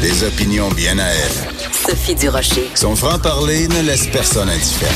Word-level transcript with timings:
Des 0.00 0.24
opinions 0.24 0.68
bien 0.70 0.98
à 0.98 1.06
elle. 1.06 1.32
Sophie 1.72 2.16
Durocher. 2.16 2.68
Son 2.74 2.96
franc-parler 2.96 3.68
ne 3.68 3.82
laisse 3.82 4.08
personne 4.08 4.48
indifférent. 4.48 4.92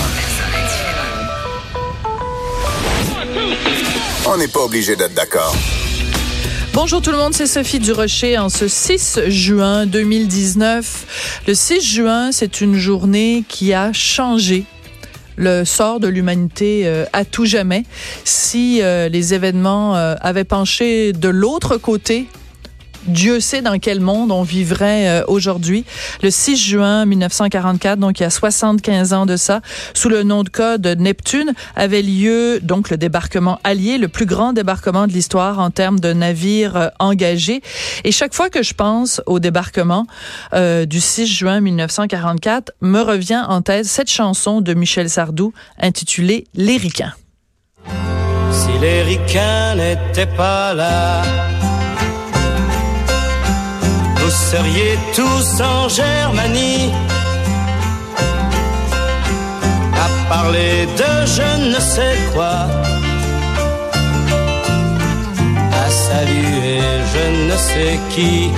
On 4.27 4.37
n'est 4.39 4.49
pas 4.49 4.61
obligé 4.61 4.97
d'être 4.97 5.15
d'accord. 5.15 5.55
Bonjour 6.75 7.01
tout 7.01 7.13
le 7.13 7.19
monde, 7.19 7.35
c'est 7.35 7.47
Sophie 7.47 7.79
Durocher 7.79 8.39
en 8.39 8.49
ce 8.49 8.67
6 8.67 9.21
juin 9.29 9.87
2019. 9.87 11.43
Le 11.47 11.55
6 11.55 11.81
juin, 11.81 12.33
c'est 12.33 12.61
une 12.61 12.77
journée 12.77 13.45
qui 13.47 13.73
a 13.73 13.93
changé 13.93 14.65
le 15.37 15.65
sort 15.65 16.01
de 16.01 16.09
l'humanité 16.09 16.83
euh, 16.85 17.05
à 17.13 17.25
tout 17.25 17.45
jamais. 17.45 17.85
Si 18.25 18.81
euh, 18.83 19.09
les 19.09 19.35
événements 19.35 19.97
euh, 19.97 20.15
avaient 20.21 20.45
penché 20.45 21.13
de 21.13 21.29
l'autre 21.29 21.77
côté, 21.77 22.27
Dieu 23.07 23.41
sait 23.41 23.63
dans 23.63 23.79
quel 23.79 24.01
monde 24.01 24.31
on 24.31 24.43
vivrait 24.43 25.09
euh, 25.09 25.25
aujourd'hui. 25.27 25.85
Le 26.23 26.31
6 26.31 26.57
juin 26.57 27.05
1944, 27.05 27.99
donc 27.99 28.21
il 28.21 28.23
y 28.23 28.27
a 28.27 28.31
75 28.31 29.13
ans 29.13 29.27
de 29.27 29.37
ça, 29.37 29.61
sous 29.95 30.09
le 30.09 30.23
nom 30.23 30.43
de 30.43 30.49
code 30.49 30.87
Neptune, 30.99 31.53
avait 31.77 32.03
lieu 32.03 32.61
donc 32.61 32.91
le 32.91 32.97
débarquement 32.97 33.59
allié, 33.65 33.99
le 33.99 34.09
plus 34.09 34.27
grand 34.27 34.53
débarquement 34.53 35.07
de 35.07 35.13
l'histoire 35.13 35.59
en 35.59 35.71
termes 35.71 36.01
de 36.01 36.13
navires 36.13 36.77
euh, 36.77 36.89
engagés. 36.99 37.63
Et 38.05 38.13
chaque 38.13 38.35
fois 38.35 38.51
que 38.51 38.63
je 38.63 38.75
pense 38.75 39.21
au 39.27 39.39
débarquement 39.39 40.07
euh, 40.55 40.87
du 40.87 41.01
6 41.01 41.27
juin 41.27 41.61
1944, 41.61 42.73
me 42.81 43.01
revient 43.01 43.43
en 43.49 43.63
tête 43.63 43.87
cette 43.87 44.11
chanson 44.11 44.61
de 44.61 44.75
Michel 44.75 45.11
Sardou 45.11 45.53
intitulée 45.81 46.47
Les 46.55 46.77
Ricains. 46.77 47.15
Si 48.53 48.79
les 48.81 49.03
ricains 49.03 49.75
n'étaient 49.75 50.27
pas 50.27 50.75
là, 50.75 51.23
seriez 54.33 54.99
tous 55.15 55.61
en 55.61 55.89
Germanie. 55.89 56.91
À 60.05 60.07
parler 60.35 60.87
de 61.01 61.11
je 61.37 61.51
ne 61.73 61.81
sais 61.81 62.17
quoi, 62.33 62.57
à 65.85 65.91
saluer 65.91 66.81
je 67.13 67.25
ne 67.49 67.57
sais 67.69 68.01
qui. 68.11 68.51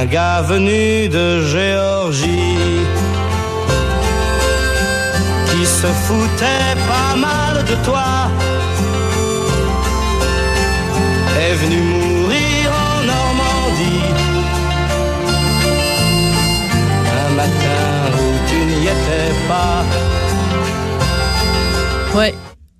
Un 0.00 0.04
gars 0.06 0.40
venu 0.42 1.08
de 1.08 1.26
Géorgie. 1.52 2.56
Qui 5.48 5.66
se 5.66 5.90
foutait 6.06 6.74
pas 6.90 7.16
mal 7.16 7.64
de 7.64 7.74
toi. 7.84 8.08
Est 11.42 11.54
venu 11.62 11.99
Ouais. 22.14 22.34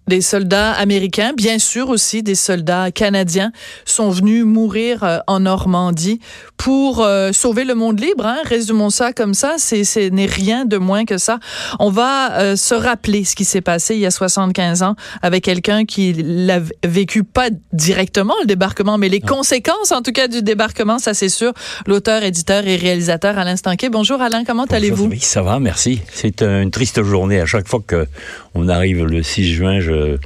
Des 0.08 0.22
soldats 0.22 0.72
américains, 0.72 1.34
bien 1.36 1.60
sûr 1.60 1.88
aussi 1.88 2.24
des 2.24 2.34
soldats 2.34 2.90
canadiens, 2.90 3.52
sont 3.84 4.10
venus 4.10 4.44
mourir 4.44 5.04
euh, 5.04 5.18
en 5.28 5.38
Normandie 5.38 6.18
pour 6.56 7.00
euh, 7.00 7.30
sauver 7.30 7.64
le 7.64 7.76
monde 7.76 8.00
libre. 8.00 8.26
Hein? 8.26 8.38
Résumons 8.44 8.90
ça 8.90 9.12
comme 9.12 9.34
ça, 9.34 9.54
c'est 9.58 9.84
ce 9.84 10.10
n'est 10.10 10.26
rien 10.26 10.64
de 10.64 10.78
moins 10.78 11.04
que 11.04 11.16
ça. 11.16 11.38
On 11.78 11.90
va 11.90 12.40
euh, 12.40 12.56
se 12.56 12.74
rappeler 12.74 13.22
ce 13.22 13.36
qui 13.36 13.44
s'est 13.44 13.60
passé 13.60 13.94
il 13.94 14.00
y 14.00 14.06
a 14.06 14.10
75 14.10 14.82
ans 14.82 14.96
avec 15.22 15.44
quelqu'un 15.44 15.84
qui 15.84 16.12
l'a 16.12 16.58
vécu 16.84 17.22
pas 17.22 17.50
directement 17.72 18.34
le 18.40 18.46
débarquement, 18.46 18.98
mais 18.98 19.08
les 19.08 19.20
conséquences 19.20 19.92
en 19.92 20.02
tout 20.02 20.12
cas 20.12 20.26
du 20.26 20.42
débarquement, 20.42 20.98
ça 20.98 21.14
c'est 21.14 21.28
sûr. 21.28 21.52
L'auteur, 21.86 22.24
éditeur 22.24 22.66
et 22.66 22.74
réalisateur 22.74 23.38
Alain 23.38 23.54
Stanquet. 23.54 23.90
Bonjour 23.90 24.20
Alain, 24.20 24.42
comment 24.44 24.64
allez-vous? 24.64 25.06
Oui, 25.06 25.20
ça 25.20 25.42
va, 25.42 25.60
merci. 25.60 26.00
C'est 26.12 26.42
une 26.42 26.72
triste 26.72 27.00
journée 27.04 27.40
à 27.40 27.46
chaque 27.46 27.68
fois 27.68 27.80
que 27.86 28.08
on 28.54 28.68
arrive 28.68 29.04
le 29.04 29.22
6 29.22 29.52
juin, 29.52 29.80
je 29.80 30.16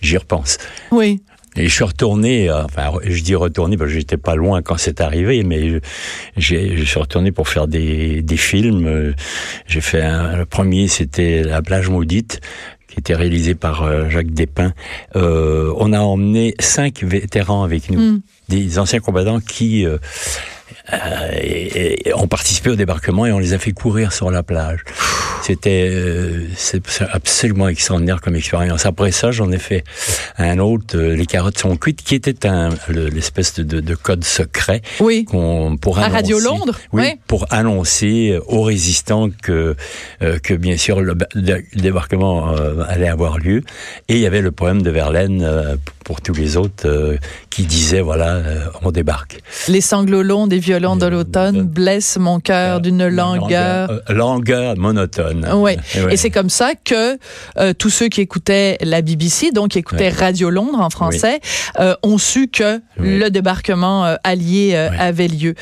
j'y 0.00 0.16
repense. 0.16 0.58
Oui. 0.90 1.22
Et 1.54 1.68
je 1.68 1.74
suis 1.74 1.84
retourné, 1.84 2.48
euh, 2.48 2.64
enfin, 2.64 2.92
je 3.04 3.22
dis 3.22 3.34
retourné 3.34 3.76
parce 3.76 3.90
que 3.90 3.96
j'étais 3.98 4.16
pas 4.16 4.34
loin 4.36 4.62
quand 4.62 4.78
c'est 4.78 5.02
arrivé, 5.02 5.42
mais 5.44 5.68
je, 5.68 5.78
je 6.38 6.84
suis 6.84 6.98
retourné 6.98 7.30
pour 7.30 7.46
faire 7.48 7.68
des, 7.68 8.22
des 8.22 8.36
films. 8.38 9.14
J'ai 9.66 9.82
fait 9.82 10.00
un, 10.02 10.36
le 10.38 10.46
premier, 10.46 10.88
c'était 10.88 11.42
La 11.42 11.60
plage 11.60 11.90
maudite 11.90 12.40
qui 12.88 12.98
était 12.98 13.14
réalisé 13.14 13.54
par 13.54 13.82
euh, 13.82 14.08
Jacques 14.10 14.32
Despins. 14.32 14.72
Euh, 15.16 15.72
on 15.76 15.92
a 15.92 16.00
emmené 16.00 16.54
cinq 16.60 17.02
vétérans 17.02 17.64
avec 17.64 17.90
nous, 17.90 18.00
Mm. 18.00 18.20
des 18.48 18.78
anciens 18.78 19.00
combattants 19.00 19.40
qui 19.40 19.86
euh, 19.86 19.92
euh, 19.92 19.98
et- 21.32 22.08
et 22.08 22.14
ont 22.14 22.26
participé 22.26 22.70
au 22.70 22.76
débarquement 22.76 23.26
et 23.26 23.32
on 23.32 23.38
les 23.38 23.52
a 23.52 23.58
fait 23.58 23.72
courir 23.72 24.12
sur 24.12 24.30
la 24.30 24.42
plage. 24.42 24.80
C'était 25.42 25.88
euh, 25.90 26.46
absolument 27.12 27.68
extraordinaire 27.68 28.20
comme 28.20 28.36
expérience. 28.36 28.86
Après 28.86 29.10
ça, 29.10 29.32
j'en 29.32 29.50
ai 29.50 29.58
fait 29.58 29.82
un 30.38 30.58
autre, 30.58 30.96
euh, 30.96 31.16
Les 31.16 31.26
carottes 31.26 31.58
sont 31.58 31.76
cuites, 31.76 32.02
qui 32.02 32.14
était 32.14 32.34
l'espèce 32.88 33.54
de, 33.54 33.62
de, 33.64 33.80
de 33.80 33.94
code 33.94 34.22
secret 34.24 34.82
Oui. 35.00 35.24
qu'on 35.24 35.76
pour 35.80 35.98
À 35.98 36.02
annoncer, 36.04 36.14
Radio 36.16 36.38
Londres, 36.40 36.78
oui, 36.92 37.14
pour 37.26 37.46
annoncer 37.50 38.38
aux 38.46 38.62
résistants 38.62 39.30
que 39.42 39.74
euh, 40.22 40.38
que 40.38 40.54
bien 40.54 40.76
sûr 40.76 41.00
le, 41.00 41.16
le 41.34 41.62
débarquement 41.74 42.54
euh, 42.56 42.82
allait 42.88 43.08
avoir 43.08 43.38
lieu 43.38 43.62
et 44.08 44.14
il 44.14 44.20
y 44.20 44.26
avait 44.26 44.42
le 44.42 44.52
poème 44.52 44.82
de 44.82 44.90
Verlaine 44.90 45.42
euh, 45.42 45.76
pour 46.04 46.20
tous 46.20 46.34
les 46.34 46.56
autres 46.56 46.86
euh, 46.86 47.16
qui 47.50 47.64
disait 47.64 48.00
voilà 48.00 48.34
euh, 48.36 48.64
on 48.82 48.90
débarque 48.90 49.40
Les 49.68 49.80
sanglots 49.80 50.22
longs 50.22 50.46
des 50.46 50.58
violons 50.72 50.96
de 50.96 51.04
l'automne 51.06 51.56
Euh, 51.58 51.62
blessent 51.64 52.16
mon 52.18 52.40
cœur 52.40 52.80
d'une 52.80 53.06
langueur. 53.06 53.90
euh, 53.90 54.00
langueur 54.14 54.74
monotone 54.78 55.46
Ouais. 55.52 55.76
Et 56.10 56.16
c'est 56.16 56.30
comme 56.30 56.48
ça 56.48 56.70
que 56.82 57.18
euh, 57.58 57.74
tous 57.74 57.90
ceux 57.90 58.08
qui 58.08 58.22
écoutaient 58.22 58.78
la 58.80 59.02
BBC, 59.02 59.50
donc 59.52 59.72
qui 59.72 59.78
écoutaient. 59.78 60.08
Radio 60.08 60.48
Londres 60.50 60.80
en 60.80 60.88
français, 60.88 61.40
euh, 61.78 61.94
ont 62.02 62.16
su 62.18 62.48
que 62.48 62.80
le 62.98 63.28
débarquement 63.28 64.06
euh, 64.06 64.14
allié 64.24 64.72
euh, 64.74 64.88
avait 64.98 65.28
lieu. 65.28 65.54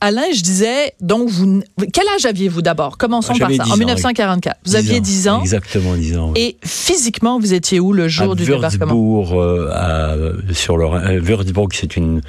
Alain, 0.00 0.22
je 0.34 0.40
disais, 0.42 0.92
donc 1.00 1.28
vous, 1.28 1.62
quel 1.92 2.04
âge 2.16 2.24
aviez-vous 2.26 2.62
d'abord? 2.62 2.96
Commençons 2.98 3.34
par 3.36 3.50
ça. 3.50 3.64
10 3.64 3.70
En 3.70 3.74
ans, 3.74 3.76
1944, 3.76 4.56
vous 4.64 4.76
aviez 4.76 5.00
10 5.00 5.28
ans. 5.28 5.40
exactement 5.42 5.94
10 5.94 6.16
ans 6.18 6.32
oui. 6.34 6.40
Et 6.40 6.56
physiquement, 6.64 7.38
vous 7.38 7.52
étiez 7.54 7.80
où 7.80 7.92
le 7.92 8.08
jour 8.08 8.32
à 8.32 8.34
du 8.34 8.44
débarquement? 8.44 8.94
Würzburg, 8.94 9.34
euh, 9.40 9.70
à, 9.72 10.14
sur 10.54 10.76
le 10.76 10.86
Rhin. 10.86 11.02
Euh, 11.06 11.20
Würzburg, 11.20 11.68
c'est 11.72 11.96
une, 11.96 12.20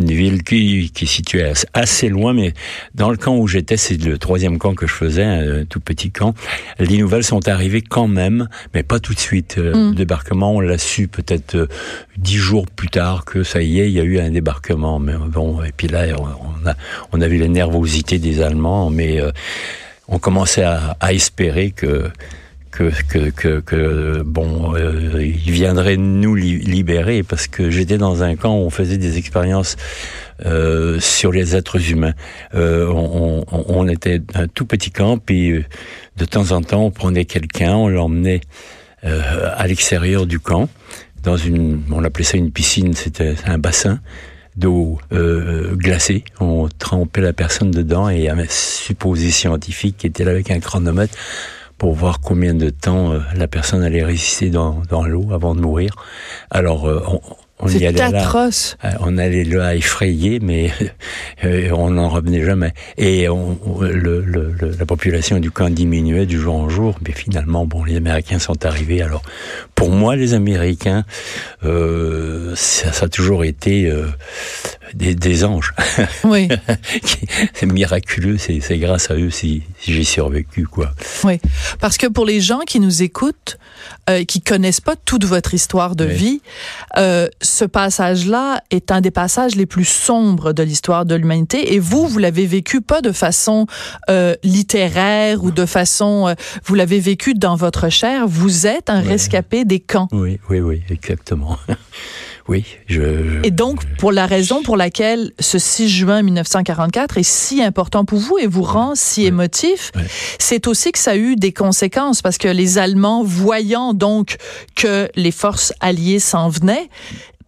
une 0.00 0.10
ville 0.12 0.42
qui, 0.42 0.90
qui 0.94 1.04
est 1.04 1.08
située 1.08 1.52
assez, 1.74 2.08
loin, 2.08 2.32
mais 2.32 2.54
dans 2.94 3.10
le 3.10 3.16
camp 3.16 3.36
où 3.36 3.46
j'étais, 3.46 3.76
c'est 3.76 4.02
le 4.02 4.18
troisième 4.18 4.58
camp 4.58 4.74
que 4.74 4.86
je 4.86 4.94
faisais, 4.94 5.24
un 5.24 5.64
tout 5.64 5.80
petit 5.80 6.10
camp. 6.10 6.34
Les 6.78 6.98
nouvelles 6.98 7.24
sont 7.24 7.46
arrivées 7.48 7.82
quand 7.82 8.08
même, 8.08 8.48
mais 8.74 8.82
pas 8.82 8.98
tout 9.00 9.14
de 9.14 9.20
suite. 9.20 9.56
Euh, 9.58 9.72
Mm. 9.72 9.90
Le 9.90 9.94
débarquement, 9.94 10.52
on 10.54 10.60
l'a 10.60 10.76
su 10.78 11.08
peut-être 11.08 11.54
euh, 11.54 11.66
dix 12.18 12.36
jours 12.36 12.66
plus 12.66 12.88
tard 12.88 13.24
que 13.24 13.42
ça 13.42 13.62
y 13.62 13.80
est, 13.80 13.88
il 13.88 13.92
y 13.94 14.00
a 14.00 14.02
eu 14.04 14.18
un 14.18 14.30
débarquement. 14.30 14.98
Mais 14.98 15.14
bon, 15.16 15.62
et 15.62 15.72
puis 15.74 15.88
là, 15.88 16.04
on, 16.18 16.24
on 16.24 16.68
a, 16.68 16.74
on 17.11 17.11
a 17.20 17.28
vu 17.28 17.36
les 17.36 17.48
nervosités 17.48 18.18
des 18.18 18.40
Allemands, 18.40 18.90
mais 18.90 19.20
euh, 19.20 19.30
on 20.08 20.18
commençait 20.18 20.64
à, 20.64 20.96
espérer 21.12 21.70
que 21.70 22.10
que, 22.70 24.22
bon, 24.22 24.74
euh, 24.74 25.96
nous 25.98 26.34
li- 26.34 26.58
libérer 26.58 27.22
parce 27.22 27.46
que 27.46 27.70
j'étais 27.70 27.98
dans 27.98 28.22
un 28.22 28.34
camp 28.34 28.54
où 28.56 28.60
on 28.64 28.70
faisait 28.70 28.96
des 28.96 29.18
expériences 29.18 29.76
euh, 30.46 30.98
sur 30.98 31.32
les 31.32 31.54
êtres 31.54 31.90
humains. 31.90 32.14
On, 32.54 33.44
on, 33.52 33.64
on 33.68 33.88
était 33.88 34.22
un 34.34 34.48
tout 34.48 34.64
petit 34.64 34.90
camp, 34.90 35.18
puis 35.18 35.62
de 36.16 36.24
temps 36.24 36.50
en 36.52 36.62
temps, 36.62 36.84
on 36.86 36.90
prenait 36.90 37.26
quelqu'un, 37.26 37.74
on 37.74 37.88
l'emmenait 37.88 38.40
à 39.02 39.66
l'extérieur 39.66 40.26
du 40.26 40.40
camp, 40.40 40.68
dans 41.22 41.36
une, 41.36 41.82
on 41.92 42.02
appelait 42.04 42.24
ça 42.24 42.38
une 42.38 42.52
piscine, 42.52 42.94
c'était 42.94 43.34
un 43.44 43.58
bassin 43.58 44.00
d'eau 44.56 44.98
euh, 45.12 45.74
glacée. 45.74 46.24
On 46.40 46.68
trempait 46.78 47.20
la 47.20 47.32
personne 47.32 47.70
dedans 47.70 48.08
et 48.08 48.28
un 48.28 48.36
supposé 48.48 49.30
scientifique 49.30 49.96
qui 49.98 50.06
était 50.06 50.24
là 50.24 50.32
avec 50.32 50.50
un 50.50 50.60
chronomètre 50.60 51.16
pour 51.78 51.94
voir 51.94 52.20
combien 52.20 52.54
de 52.54 52.70
temps 52.70 53.12
euh, 53.12 53.20
la 53.34 53.48
personne 53.48 53.82
allait 53.82 54.04
résister 54.04 54.50
dans, 54.50 54.82
dans 54.88 55.04
l'eau 55.04 55.32
avant 55.32 55.54
de 55.54 55.60
mourir. 55.60 55.96
Alors, 56.50 56.88
euh, 56.88 57.02
on, 57.08 57.20
C'est 57.68 57.92
là. 57.92 58.06
atroce. 58.20 58.76
Euh, 58.84 58.90
On 59.00 59.18
allait 59.18 59.44
là 59.44 59.74
effrayé, 59.74 60.40
mais 60.40 60.70
euh, 61.44 61.70
on 61.72 61.90
n'en 61.90 62.08
revenait 62.08 62.44
jamais. 62.44 62.72
Et 62.98 63.28
on, 63.28 63.58
on- 63.64 63.80
le, 63.82 64.20
le- 64.20 64.52
le- 64.60 64.74
la 64.78 64.86
population 64.86 65.38
du 65.38 65.50
camp 65.50 65.70
diminuait 65.70 66.26
du 66.26 66.38
jour 66.38 66.54
en 66.56 66.68
jour, 66.68 66.96
mais 67.06 67.12
finalement, 67.12 67.66
bon, 67.66 67.84
les 67.84 67.96
Américains 67.96 68.38
sont 68.38 68.64
arrivés. 68.66 69.02
Alors, 69.02 69.22
pour 69.74 69.90
moi, 69.90 70.16
les 70.16 70.34
Américains, 70.34 71.04
euh, 71.64 72.52
ça, 72.56 72.92
ça 72.92 73.06
a 73.06 73.08
toujours 73.08 73.44
été 73.44 73.88
euh, 73.90 74.06
des, 74.94 75.14
des 75.14 75.44
anges. 75.44 75.74
Oui, 76.24 76.48
c'est 77.54 77.66
miraculeux, 77.66 78.38
c'est 78.38 78.78
grâce 78.78 79.10
à 79.10 79.14
eux 79.14 79.30
si, 79.30 79.62
si 79.78 79.92
j'ai 79.92 80.04
survécu, 80.04 80.66
quoi. 80.66 80.92
oui. 81.24 81.40
Parce 81.80 81.96
que 81.98 82.06
pour 82.06 82.24
les 82.26 82.40
gens 82.40 82.60
qui 82.60 82.80
nous 82.80 83.02
écoutent, 83.02 83.58
euh, 84.08 84.24
qui 84.24 84.40
connaissent 84.40 84.80
pas 84.80 84.94
toute 84.96 85.24
votre 85.24 85.54
histoire 85.54 85.96
de 85.96 86.06
Oui. 86.06 86.14
vie, 86.14 86.42
euh, 86.96 87.28
ce 87.40 87.64
passage-là 87.64 88.62
est 88.70 88.90
un 88.90 89.00
des 89.00 89.10
passages 89.10 89.54
les 89.56 89.66
plus 89.66 89.84
sombres 89.84 90.52
de 90.52 90.62
l'histoire 90.62 91.04
de 91.04 91.14
l'humanité. 91.14 91.74
Et 91.74 91.78
vous, 91.78 92.06
vous 92.06 92.18
l'avez 92.18 92.46
vécu 92.46 92.80
pas 92.80 93.00
de 93.00 93.12
façon 93.12 93.66
euh, 94.10 94.34
littéraire 94.44 95.42
ou 95.44 95.50
de 95.50 95.66
façon, 95.66 96.34
vous 96.64 96.74
l'avez 96.74 97.00
vécu 97.00 97.34
dans 97.34 97.56
votre 97.56 97.88
chair. 97.88 98.26
Vous 98.28 98.66
êtes 98.66 98.90
un 98.90 99.00
rescapé 99.00 99.64
des 99.64 99.80
camps. 99.80 100.08
Oui, 100.12 100.38
oui, 100.50 100.60
oui, 100.60 100.82
exactement. 100.90 101.58
oui, 102.48 102.64
je. 102.86 103.44
Et 103.44 103.50
donc, 103.50 103.84
pour 103.98 104.12
la 104.12 104.26
raison 104.26 104.62
pour 104.62 104.76
laquelle 104.76 105.32
ce 105.38 105.58
6 105.58 105.88
juin 105.88 106.22
1944 106.22 107.18
est 107.18 107.22
si 107.22 107.62
important 107.62 108.04
pour 108.04 108.18
vous 108.18 108.38
et 108.38 108.46
vous 108.46 108.62
rend 108.62 108.94
si 108.94 109.26
émotif, 109.26 109.92
c'est 110.38 110.66
aussi 110.66 110.92
que 110.92 110.98
ça 110.98 111.12
a 111.12 111.16
eu 111.16 111.36
des 111.36 111.52
conséquences 111.52 112.20
parce 112.20 112.38
que 112.38 112.48
les 112.48 112.78
Allemands, 112.78 113.22
voyant 113.22 113.94
donc 113.94 114.36
que 114.74 115.08
les 115.14 115.30
forces 115.30 115.72
alliées 115.80 116.18
s'en 116.18 116.48
venaient, 116.48 116.88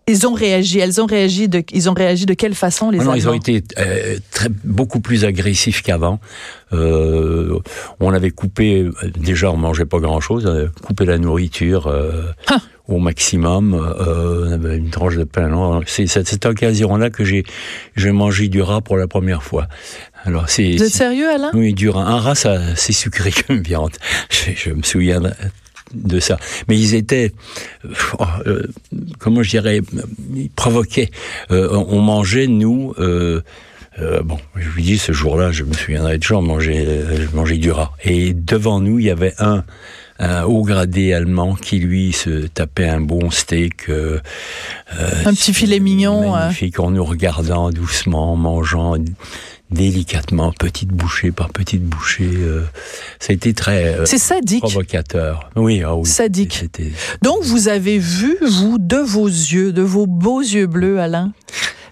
ils 0.07 0.27
ont 0.27 0.35
réagi. 0.35 0.79
Elles 0.79 1.01
ont 1.01 1.07
réagi 1.07 1.49
de, 1.49 1.63
ils 1.73 1.89
ont 1.89 1.95
réagi 1.95 2.27
de 2.27 2.35
quelle 2.35 2.55
façon 2.55 2.91
les 2.91 3.01
Ah 3.01 3.05
non, 3.05 3.11
Allemands 3.13 3.23
ils 3.23 3.29
ont 3.31 3.35
été 3.35 3.65
euh, 3.79 4.19
très, 4.31 4.49
beaucoup 4.65 5.01
plus 5.01 5.25
agressifs 5.25 5.83
qu'avant. 5.83 6.21
Euh, 6.73 7.59
on 8.01 8.13
avait 8.13 8.31
coupé, 8.31 8.83
euh, 8.83 8.93
déjà 9.17 9.51
on 9.51 9.57
mangeait 9.57 9.87
pas 9.87 9.99
grand-chose, 9.99 10.47
on 10.47 10.51
avait 10.51 10.69
coupé 10.85 11.05
la 11.05 11.19
nourriture 11.19 11.87
euh, 11.87 12.25
Ah. 12.49 12.61
Au 12.89 12.99
maximum. 12.99 13.75
Euh, 13.75 14.47
on 14.49 14.53
avait 14.53 14.77
une 14.77 14.91
tranche 14.91 15.17
de 15.17 15.25
pain. 15.25 15.81
C'est 15.87 16.07
cette 16.07 16.47
occasion-là 16.47 17.11
que 17.11 17.25
j'ai 17.25 17.45
j'ai 17.97 18.13
mangé 18.13 18.49
du 18.49 18.63
rat 18.63 18.81
pour 18.81 18.97
la 18.97 19.07
première 19.07 19.43
fois. 19.43 19.69
Alors 20.25 20.49
c'est 20.49 20.77
Vous 20.77 20.83
êtes 20.83 20.93
sérieux, 20.93 21.29
Alain? 21.31 21.51
Oui, 21.55 21.75
du 21.75 21.89
rat. 21.89 22.05
Un 22.07 22.19
rat, 22.19 22.35
ça, 22.35 22.75
c'est 22.77 22.93
sucré 22.93 23.31
comme 23.47 23.61
viande. 23.61 23.93
Je, 24.31 24.53
je 24.55 24.71
me 24.71 24.83
souviens 24.83 25.21
de 25.95 26.21
ça. 26.21 26.39
Mais 26.69 26.79
ils 26.79 26.95
étaient, 26.95 27.33
oh, 28.19 28.25
euh, 28.47 28.63
comment 29.19 29.43
je 29.43 29.51
dirais, 29.51 29.81
ils 30.35 30.51
provoquaient. 30.51 31.11
Euh, 31.51 31.69
on 31.71 32.01
mangeait, 32.01 32.47
nous, 32.47 32.95
euh, 32.99 33.43
euh, 34.01 34.23
bon, 34.23 34.39
je 34.57 34.69
vous 34.69 34.81
dis, 34.81 34.99
ce 34.99 35.13
jour-là, 35.13 35.53
je 35.53 35.63
me 35.63 35.73
souviendrai 35.73 36.19
toujours, 36.19 36.41
on 36.41 36.43
mangeait, 36.43 36.85
euh, 36.87 37.29
je 37.29 37.37
mangeais 37.37 37.59
du 37.59 37.71
rat. 37.71 37.93
Et 38.03 38.35
devant 38.35 38.81
nous, 38.81 38.99
il 38.99 39.07
y 39.07 39.11
avait 39.11 39.35
un, 39.39 39.65
un 40.19 40.45
haut 40.45 40.63
gradé 40.63 41.13
allemand 41.13 41.55
qui, 41.55 41.79
lui, 41.79 42.13
se 42.13 42.47
tapait 42.47 42.89
un 42.89 43.01
bon 43.01 43.31
steak. 43.31 43.89
euh, 43.89 44.21
euh, 44.99 45.11
Un 45.27 45.35
petit 45.35 45.53
filet 45.55 45.81
mignon, 45.81 46.35
euh. 46.35 46.39
Magnifique, 46.41 46.79
en 46.79 46.91
nous 46.91 47.05
regardant 47.05 47.71
doucement, 47.71 48.33
en 48.33 48.37
mangeant 48.37 48.95
délicatement, 49.71 50.53
petite 50.53 50.91
bouchée 50.91 51.33
par 51.33 51.49
petite 51.51 51.83
bouchée. 51.83 52.31
euh, 52.33 52.63
ça 53.19 53.33
a 53.33 53.35
été 53.35 53.55
très 53.55 53.95
euh, 53.97 54.05
C'est 54.05 54.19
sadique. 54.19 54.61
provocateur. 54.63 55.51
Oui, 55.57 55.83
ah 55.85 55.97
oui. 55.97 56.07
Sadique. 56.09 56.55
C'était 56.61 56.93
Donc, 57.23 57.43
vous 57.43 57.69
avez 57.69 57.99
vu, 57.99 58.37
vous, 58.47 58.79
de 58.79 58.99
vos 58.99 59.27
yeux, 59.27 59.73
de 59.73 59.83
vos 59.83 60.07
beaux 60.07 60.41
yeux 60.43 60.67
bleus, 60.67 61.01
Alain, 61.01 61.33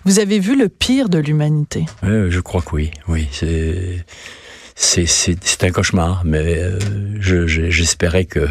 vous 0.04 0.18
avez 0.20 0.38
vu 0.38 0.56
le 0.56 0.68
pire 0.68 1.08
de 1.08 1.18
l'humanité. 1.18 1.86
Je 2.02 2.38
crois 2.40 2.60
que 2.62 2.74
oui, 2.76 2.90
oui, 3.08 3.26
c'est 3.32 4.04
c'est 4.82 5.64
un 5.64 5.70
cauchemar, 5.70 6.22
mais 6.24 6.58
euh, 6.58 6.78
je 7.20 7.46
je- 7.46 7.70
j'espérais 7.70 8.24
que 8.24 8.48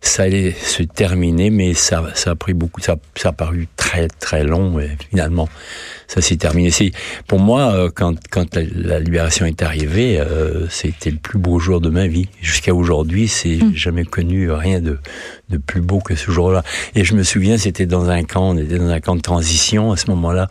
ça 0.00 0.22
allait 0.22 0.52
se 0.52 0.82
terminer, 0.84 1.50
mais 1.50 1.74
ça 1.74 2.04
ça 2.14 2.30
a 2.30 2.34
pris 2.36 2.54
beaucoup, 2.54 2.80
ça 2.80 2.96
ça 3.16 3.30
a 3.30 3.32
paru 3.32 3.66
très 3.76 4.06
très 4.08 4.44
long 4.44 4.78
et 4.78 4.90
finalement 5.10 5.48
ça 6.08 6.20
s'est 6.20 6.36
terminé. 6.36 6.70
C'est 6.72 6.90
pour 7.28 7.38
moi 7.38 7.72
euh, 7.72 7.90
quand 7.94 8.14
quand 8.30 8.56
la, 8.56 8.62
la 8.74 8.98
libération 8.98 9.46
est 9.46 9.62
arrivée, 9.62 10.18
euh, 10.18 10.66
c'était 10.68 11.10
le 11.10 11.18
plus 11.18 11.38
beau 11.38 11.60
jour 11.60 11.80
de 11.80 11.90
ma 11.90 12.06
vie. 12.08 12.26
Jusqu'à 12.40 12.74
aujourd'hui, 12.74 13.28
c'est 13.28 13.58
j'ai 13.60 13.76
jamais 13.76 14.04
connu 14.04 14.50
rien 14.50 14.80
de 14.80 14.98
de 15.50 15.56
plus 15.58 15.80
beau 15.80 16.00
que 16.00 16.14
ce 16.16 16.30
jour-là. 16.30 16.62
Et 16.94 17.04
je 17.04 17.14
me 17.14 17.22
souviens, 17.22 17.56
c'était 17.56 17.86
dans 17.86 18.10
un 18.10 18.24
camp, 18.24 18.50
on 18.50 18.56
était 18.58 18.78
dans 18.78 18.88
un 18.88 19.00
camp 19.00 19.16
de 19.16 19.20
transition 19.22 19.92
à 19.92 19.96
ce 19.96 20.10
moment-là, 20.10 20.48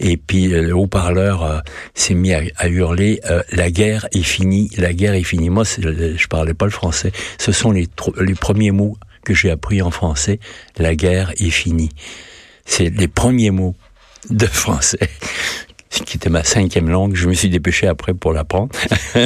et 0.00 0.16
puis 0.16 0.52
euh, 0.52 0.62
le 0.62 0.74
haut-parleur 0.76 1.42
euh, 1.44 1.58
s'est 1.94 2.14
mis 2.14 2.32
à, 2.32 2.42
à 2.56 2.68
hurler 2.68 3.20
euh, 3.30 3.42
"La 3.52 3.70
guerre 3.70 4.06
est 4.12 4.22
finie, 4.22 4.70
la 4.76 4.92
guerre 4.92 5.14
est 5.14 5.22
finie." 5.22 5.50
Moi, 5.50 5.64
c'est- 5.64 5.82
je 6.16 6.26
parlais 6.28 6.54
pas 6.54 6.66
le 6.66 6.70
français. 6.72 7.12
Ce 7.38 7.52
sont 7.52 7.70
les 7.72 7.86
premiers 8.34 8.70
mots 8.72 8.96
que 9.24 9.34
j'ai 9.34 9.50
appris 9.50 9.82
en 9.82 9.90
français. 9.90 10.38
La 10.78 10.94
guerre 10.94 11.32
est 11.38 11.50
finie. 11.50 11.90
C'est 12.64 12.90
les 12.90 13.08
premiers 13.08 13.50
mots 13.50 13.74
de 14.30 14.46
français 14.46 15.08
qui 16.04 16.18
était 16.18 16.28
ma 16.28 16.44
cinquième 16.44 16.90
langue. 16.90 17.14
Je 17.14 17.26
me 17.28 17.32
suis 17.34 17.48
dépêché 17.48 17.86
après 17.86 18.12
pour 18.12 18.32
l'apprendre. 18.34 18.70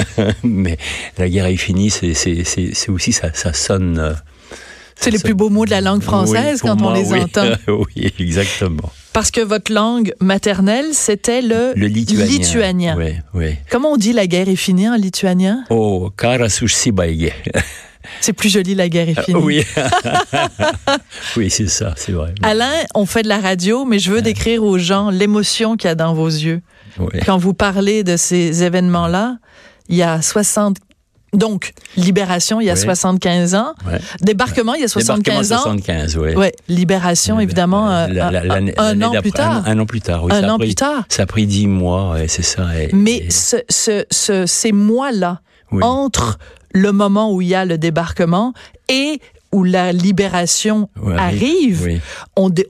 Mais 0.45 0.79
la 1.19 1.29
guerre 1.29 1.47
est 1.47 1.57
finie, 1.57 1.91
c'est 1.91 2.89
aussi 2.89 3.13
ça 3.13 3.33
ça 3.35 3.53
sonne. 3.53 3.99
euh, 3.99 4.13
C'est 4.95 5.11
les 5.11 5.19
plus 5.19 5.35
beaux 5.35 5.49
mots 5.51 5.65
de 5.65 5.71
la 5.71 5.81
langue 5.81 6.03
française 6.03 6.61
Oui, 6.63 6.69
quand 6.71 6.81
on 6.83 6.93
les 6.93 7.11
oui. 7.11 7.21
entend. 7.23 7.49
oui, 7.69 8.13
exactement. 8.21 8.93
Parce 9.13 9.33
que 9.33 9.41
votre 9.41 9.73
langue 9.73 10.15
maternelle, 10.21 10.87
c'était 10.93 11.43
le, 11.43 11.73
Le 11.75 11.87
lituanien. 11.89 12.27
lituanien. 12.27 12.97
Oui, 12.97 13.15
oui. 13.35 13.57
Comment 13.69 13.93
on 13.93 13.97
dit 13.97 14.13
la 14.13 14.29
guerre 14.29 14.49
est 14.49 14.55
finie 14.55 14.89
en 14.89 14.95
lituanien? 14.97 15.65
Oh, 15.71 16.13
karas 16.17 16.61
užsibaigė. 16.63 17.33
C'est 18.21 18.33
plus 18.33 18.49
joli, 18.49 18.75
la 18.75 18.89
guerre 18.89 19.09
est 19.09 19.21
finie. 19.23 19.39
Euh, 19.39 19.45
Oui. 19.45 19.65
oui, 21.37 21.51
c'est 21.51 21.69
ça, 21.69 21.93
c'est 21.97 22.13
vrai. 22.13 22.35
Alain, 22.43 22.71
on 22.95 23.07
fait 23.07 23.23
de 23.23 23.29
la 23.29 23.39
radio, 23.41 23.85
mais 23.85 23.99
je 23.99 24.11
veux 24.11 24.23
décrire 24.23 24.63
aux 24.65 24.79
gens 24.79 25.11
l'émotion 25.11 25.77
qu'il 25.77 25.89
y 25.89 25.91
a 25.91 25.95
dans 25.95 26.15
vos 26.15 26.29
yeux. 26.29 26.63
Oui. 26.99 27.21
Quand 27.25 27.39
vous 27.39 27.55
parlez 27.55 28.03
de 28.05 28.17
ces 28.17 28.63
événements-là, 28.63 29.37
il 29.89 29.97
y 29.97 30.03
a 30.03 30.21
60... 30.23 30.77
Donc, 31.33 31.75
libération, 31.97 32.61
il 32.61 32.65
y 32.67 32.71
a 32.71 32.75
Oui. 32.75 32.81
75 32.81 33.55
ans. 33.55 33.73
Ouais. 33.87 34.01
Débarquement, 34.21 34.75
il 34.75 34.81
y 34.81 34.85
a 34.85 34.89
75 34.89 35.49
Débarquement 35.49 35.57
ans. 35.61 35.63
75, 35.79 36.17
oui. 36.17 36.35
Ouais, 36.35 36.53
libération, 36.67 37.39
évidemment, 37.39 37.89
euh, 37.89 38.09
La- 38.09 38.31
la- 38.33 38.55
un- 38.55 39.01
an 39.03 39.13
plus 39.23 39.31
tard. 39.31 39.63
Un, 39.65 39.77
un 39.77 39.79
an 39.79 39.87
plus 39.87 40.01
tard, 40.01 40.25
oui. 40.25 40.33
Un 40.33 40.41
ça 40.41 40.49
a 40.49 40.51
an 40.53 40.59
pris- 40.59 40.67
plus 40.69 40.75
tard. 40.75 41.05
Ça 41.09 41.23
a 41.23 41.27
pris 41.27 41.47
dix 41.47 41.69
mois, 41.69 42.11
ouais, 42.15 42.27
c'est 42.27 42.43
ça. 42.43 42.67
et- 42.77 42.91
Mais 42.93 43.19
et- 43.19 43.31
ce, 43.31 43.57
ce, 43.69 44.05
ce- 44.11 44.45
ces 44.47 44.73
mois-là, 44.73 45.41
Oui. 45.71 45.85
entre 45.85 46.37
le 46.73 46.93
moment 46.93 47.33
où 47.33 47.43
il 47.43 47.49
y 47.49 47.55
a 47.55 47.65
le 47.65 47.79
débarquement 47.79 48.53
et 48.89 49.21
où 49.53 49.65
la 49.65 49.93
libération 49.93 50.89
Ouais, 51.03 51.17
arrive, 51.17 51.83
oui. 51.85 52.01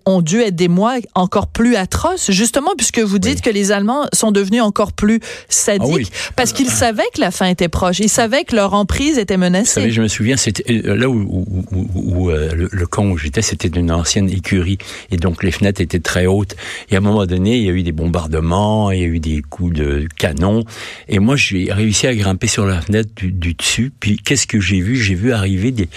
ont, 0.06 0.22
dû 0.22 0.40
être 0.40 0.56
des 0.56 0.68
mois 0.68 0.94
encore 1.14 1.48
plus 1.48 1.76
atroces, 1.76 2.30
justement, 2.30 2.70
puisque 2.76 3.00
vous 3.00 3.18
dites 3.18 3.36
Oui. 3.36 3.40
que 3.42 3.50
les 3.50 3.70
Allemands 3.72 4.06
sont 4.12 4.30
devenus 4.32 4.62
encore 4.62 4.92
plus 4.92 5.20
sadiques, 5.48 5.82
Ah 5.90 5.94
oui. 5.94 6.08
parce 6.36 6.52
qu'ils 6.52 6.70
savaient 6.70 7.02
que 7.14 7.20
la 7.20 7.30
fin 7.30 7.46
était 7.46 7.68
proche, 7.68 7.98
ils 8.00 8.08
savaient 8.08 8.44
que 8.44 8.56
leur 8.56 8.72
emprise 8.74 9.18
était 9.18 9.34
Vous 9.36 9.40
savez, 9.42 9.50
menacée. 9.50 9.90
je 9.90 10.00
me 10.02 10.08
souviens, 10.08 10.36
c'était 10.36 10.64
euh, 10.86 10.96
là 10.96 11.08
où, 11.08 11.20
où, 11.20 11.64
où- 11.72 11.88
où, 11.94 12.30
euh, 12.30 12.54
le, 12.54 12.68
le 12.70 12.86
camp 12.86 13.04
où 13.06 13.18
j'étais, 13.18 13.42
c'était 13.42 13.68
une 13.68 13.90
ancienne 13.92 14.30
écurie, 14.30 14.78
et 15.10 15.16
donc 15.16 15.42
les 15.42 15.50
fenêtres 15.50 15.80
étaient 15.80 16.00
très 16.00 16.26
hautes. 16.26 16.56
Et 16.90 16.94
à 16.94 16.98
un 16.98 17.02
moment 17.02 17.26
donné, 17.26 17.56
il 17.58 17.64
y 17.64 17.68
a 17.68 17.72
eu 17.72 17.82
des 17.82 17.92
bombardements, 17.92 18.90
il 18.90 19.00
y 19.00 19.04
a 19.04 19.06
eu 19.06 19.18
des 19.20 19.42
coups 19.42 19.74
de 19.74 20.06
canon, 20.16 20.64
et 21.08 21.18
moi 21.18 21.36
j'ai 21.36 21.72
réussi 21.72 22.06
à 22.06 22.14
grimper 22.14 22.46
sur 22.46 22.64
la 22.66 22.80
fenêtre 22.80 23.10
du, 23.16 23.32
du 23.32 23.54
dessus. 23.54 23.92
Puis 24.00 24.16
qu'est-ce 24.16 24.46
que 24.46 24.60
j'ai 24.60 24.80
vu? 24.80 24.96
J'ai 24.96 25.14
vu 25.14 25.32
arriver 25.32 25.72
des, 25.72 25.88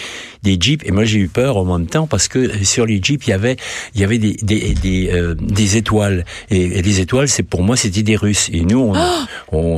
des 0.43 0.57
jeeps, 0.59 0.72
et 0.85 0.91
moi 0.91 1.03
j'ai 1.05 1.19
eu 1.19 1.27
peur 1.27 1.57
en 1.57 1.65
même 1.65 1.87
temps 1.87 2.07
parce 2.07 2.27
que 2.27 2.63
sur 2.63 2.85
les 2.85 2.99
jeeps 3.01 3.27
il 3.27 3.29
y 3.29 3.33
avait 3.33 3.57
il 3.95 4.01
y 4.01 4.03
avait 4.03 4.17
des 4.17 4.33
des 4.41 4.73
des, 4.73 5.09
euh, 5.11 5.35
des 5.39 5.77
étoiles, 5.77 6.25
et, 6.49 6.79
et 6.79 6.81
les 6.81 6.99
étoiles, 6.99 7.27
c'est 7.27 7.43
pour 7.43 7.61
moi 7.63 7.75
c'était 7.77 8.03
des 8.03 8.15
Russes, 8.15 8.49
et 8.51 8.61
nous 8.61 8.79
on, 8.79 8.93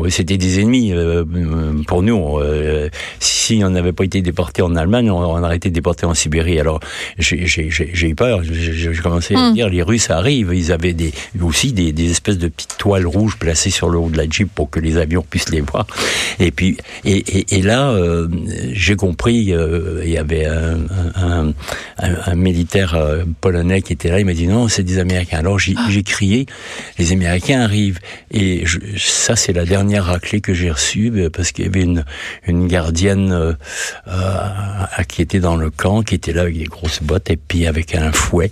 on- 0.03 0.09
c'était 0.09 0.37
des 0.37 0.59
ennemis 0.59 0.91
euh, 0.93 1.23
pour 1.87 2.01
nous. 2.03 2.39
Euh, 2.39 2.89
si 3.19 3.61
on 3.63 3.69
n'avait 3.69 3.91
pas 3.93 4.03
été 4.05 4.21
déporté 4.21 4.61
en 4.61 4.75
Allemagne, 4.75 5.09
on, 5.11 5.17
on 5.17 5.43
aurait 5.43 5.57
été 5.57 5.69
déporté 5.69 6.05
en 6.05 6.13
Sibérie. 6.13 6.59
Alors 6.59 6.79
j'ai 7.17 7.45
j'ai- 7.45 7.69
j'ai- 7.69 7.91
j'ai 7.93 8.09
eu 8.09 8.15
peur. 8.15 8.41
J'ai 8.43 8.73
j'ai 8.73 9.01
commencé 9.01 9.35
à 9.35 9.51
dire 9.51 9.69
les 9.69 9.81
Russes 9.83 10.09
arrivent. 10.09 10.51
Ils 10.53 10.71
avaient 10.71 10.93
des 10.93 11.11
aussi 11.41 11.73
des, 11.73 11.91
des 11.91 12.11
espèces 12.11 12.37
de 12.37 12.47
petites 12.47 12.77
toiles 12.77 13.05
rouges 13.07 13.37
placées 13.37 13.69
sur 13.69 13.89
le 13.89 13.97
haut 13.97 14.09
de 14.09 14.17
la 14.17 14.27
Jeep 14.29 14.49
pour 14.53 14.69
que 14.69 14.79
les 14.79 14.97
avions 14.97 15.23
puissent 15.27 15.49
les 15.49 15.61
voir. 15.61 15.85
Et 16.39 16.51
puis 16.51 16.77
et, 17.03 17.17
et, 17.17 17.55
et 17.57 17.61
là 17.61 17.89
euh, 17.91 18.27
j'ai 18.73 18.95
compris. 18.95 19.53
euh, 19.53 20.01
Il 20.05 20.11
y 20.11 20.17
avait 20.17 20.45
un, 20.45 20.77
un, 21.15 21.53
un, 21.97 22.15
un 22.25 22.35
militaire 22.35 22.95
euh, 22.95 23.23
polonais 23.41 23.81
qui 23.81 23.93
était 23.93 24.09
là. 24.09 24.19
Il 24.19 24.25
m'a 24.25 24.33
dit 24.33 24.47
non, 24.47 24.67
c'est 24.67 24.83
des 24.83 24.99
Américains. 24.99 25.39
Alors 25.39 25.59
j'ai 25.59 25.75
j'ai 25.89 26.03
crié, 26.03 26.45
les 26.97 27.11
Américains 27.11 27.61
arrivent. 27.61 27.99
Et 28.31 28.65
je, 28.65 28.79
ça 28.97 29.35
c'est 29.35 29.53
la 29.53 29.65
dernière 29.65 30.05
raclée 30.05 30.41
que 30.41 30.53
j'ai 30.53 30.71
reçue 30.71 31.11
euh, 31.15 31.29
parce 31.29 31.51
qu'il 31.51 31.65
y 31.65 31.67
avait 31.67 31.83
une 31.83 32.05
une 32.45 32.67
gardienne 32.67 33.31
euh, 33.31 33.53
euh, 34.07 35.03
qui 35.07 35.21
était 35.21 35.39
dans 35.39 35.55
le 35.55 35.69
camp, 35.69 36.01
qui 36.01 36.15
était 36.15 36.33
là 36.33 36.41
avec 36.41 36.57
des 36.57 36.65
grosses 36.65 37.01
bottes 37.01 37.29
et 37.29 37.37
puis 37.37 37.67
avec 37.67 37.95
un 37.95 38.11
fouet. 38.11 38.51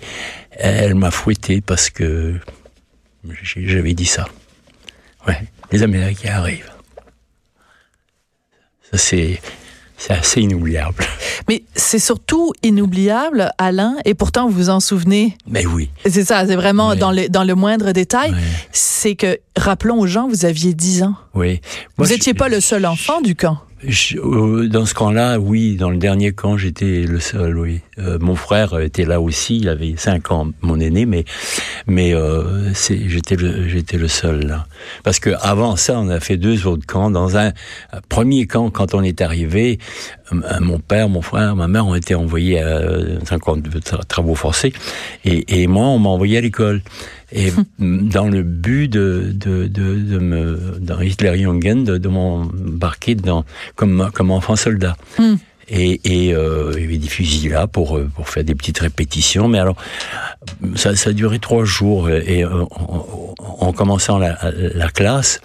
Elle 0.50 0.94
m'a 0.94 1.10
fouetté 1.10 1.60
parce 1.60 1.90
que 1.90 2.34
j'avais 3.56 3.94
dit 3.94 4.06
ça. 4.06 4.26
Ouais, 5.26 5.38
les 5.72 5.82
Américains 5.82 6.34
arrivent. 6.34 6.70
Ça 8.90 8.98
c'est 8.98 9.40
c'est 9.96 10.12
assez 10.14 10.40
inoubliable. 10.42 11.04
Mais 11.48 11.62
c'est 11.74 11.98
surtout 11.98 12.52
inoubliable, 12.62 13.52
Alain, 13.58 13.96
et 14.04 14.14
pourtant 14.14 14.48
vous 14.48 14.54
vous 14.54 14.70
en 14.70 14.80
souvenez. 14.80 15.36
Mais 15.46 15.64
oui. 15.66 15.90
C'est 16.04 16.24
ça, 16.24 16.46
c'est 16.46 16.56
vraiment 16.56 16.90
Oui. 16.90 16.96
dans, 16.98 17.10
le, 17.12 17.28
dans 17.28 17.44
le 17.44 17.54
moindre 17.54 17.92
détail. 17.92 18.34
C'est 18.72 19.14
que, 19.14 19.38
rappelons 19.56 19.98
aux 20.00 20.06
gens, 20.06 20.28
vous 20.28 20.44
aviez 20.44 20.74
10 20.74 21.04
ans. 21.04 21.14
Oui. 21.34 21.60
vous 21.96 22.06
n'étiez 22.06 22.34
pas 22.34 22.48
le 22.48 22.60
seul 22.60 22.86
enfant 22.86 23.20
du 23.20 23.34
camp. 23.34 23.58
Euh, 24.16 24.68
dans 24.68 24.86
ce 24.86 24.94
camp-là, 24.94 25.38
oui. 25.38 25.76
Dans 25.76 25.90
le 25.90 25.96
dernier 25.96 26.32
camp, 26.32 26.56
j'étais 26.56 27.02
le 27.02 27.20
seul, 27.20 27.58
oui. 27.58 27.80
Euh, 27.98 28.18
mon 28.20 28.34
frère 28.34 28.78
était 28.80 29.04
là 29.04 29.20
aussi. 29.20 29.58
Il 29.58 29.68
avait 29.68 29.94
cinq 29.96 30.30
ans, 30.30 30.48
mon 30.60 30.80
aîné, 30.80 31.06
mais 31.06 31.24
euh, 32.14 32.72
j'étais 32.74 33.36
le 33.36 34.08
seul 34.08 34.46
là. 34.46 34.66
Parce 35.02 35.18
que 35.18 35.30
avant 35.40 35.76
ça, 35.76 35.98
on 35.98 36.08
a 36.08 36.20
fait 36.20 36.36
deux 36.36 36.66
autres 36.66 36.86
camps. 36.86 37.10
Dans 37.10 37.36
un, 37.36 37.52
premier 38.08 38.46
camp, 38.46 38.70
quand 38.70 38.94
on 38.94 39.02
est 39.02 39.20
arrivé, 39.20 39.78
mon 40.60 40.78
père, 40.78 41.08
mon 41.08 41.22
frère, 41.22 41.54
ma 41.54 41.68
mère 41.68 41.86
ont 41.86 41.94
été 41.94 42.14
envoyés 42.14 42.60
à 42.60 42.66
euh, 42.66 43.18
un 43.30 43.38
camp 43.38 43.56
de 43.56 43.78
tra- 43.80 44.04
travaux 44.06 44.34
forcés, 44.34 44.72
et 45.24 45.66
moi, 45.66 45.86
on 45.86 45.98
m'a 45.98 46.08
envoyé 46.08 46.38
à 46.38 46.40
l'école. 46.40 46.82
Et 47.36 47.52
dans 47.78 48.28
le 48.28 48.42
but 48.44 48.86
de, 48.86 49.32
de, 49.34 49.66
de, 49.66 49.96
de 49.98 50.18
me, 50.18 50.78
dans 50.80 51.00
Hitler-Jungen, 51.00 51.82
de, 51.82 51.98
de 51.98 52.08
m'embarquer 52.08 53.16
dans, 53.16 53.44
comme, 53.74 54.08
comme 54.14 54.30
enfant 54.30 54.54
soldat. 54.54 54.96
Hmm. 55.18 55.34
Et, 55.66 56.00
et 56.04 56.34
euh, 56.34 56.74
il 56.76 56.82
y 56.82 56.84
avait 56.84 56.98
des 56.98 57.08
fusils 57.08 57.50
là 57.50 57.66
pour, 57.66 57.98
pour 58.14 58.28
faire 58.28 58.44
des 58.44 58.54
petites 58.54 58.78
répétitions. 58.78 59.48
Mais 59.48 59.58
alors, 59.58 59.76
ça, 60.76 60.94
ça 60.94 61.10
a 61.10 61.12
duré 61.12 61.40
trois 61.40 61.64
jours. 61.64 62.08
Et 62.08 62.44
euh, 62.44 62.64
en, 62.70 63.34
en 63.38 63.72
commençant 63.72 64.18
la, 64.18 64.38
la 64.52 64.88
classe, 64.88 65.40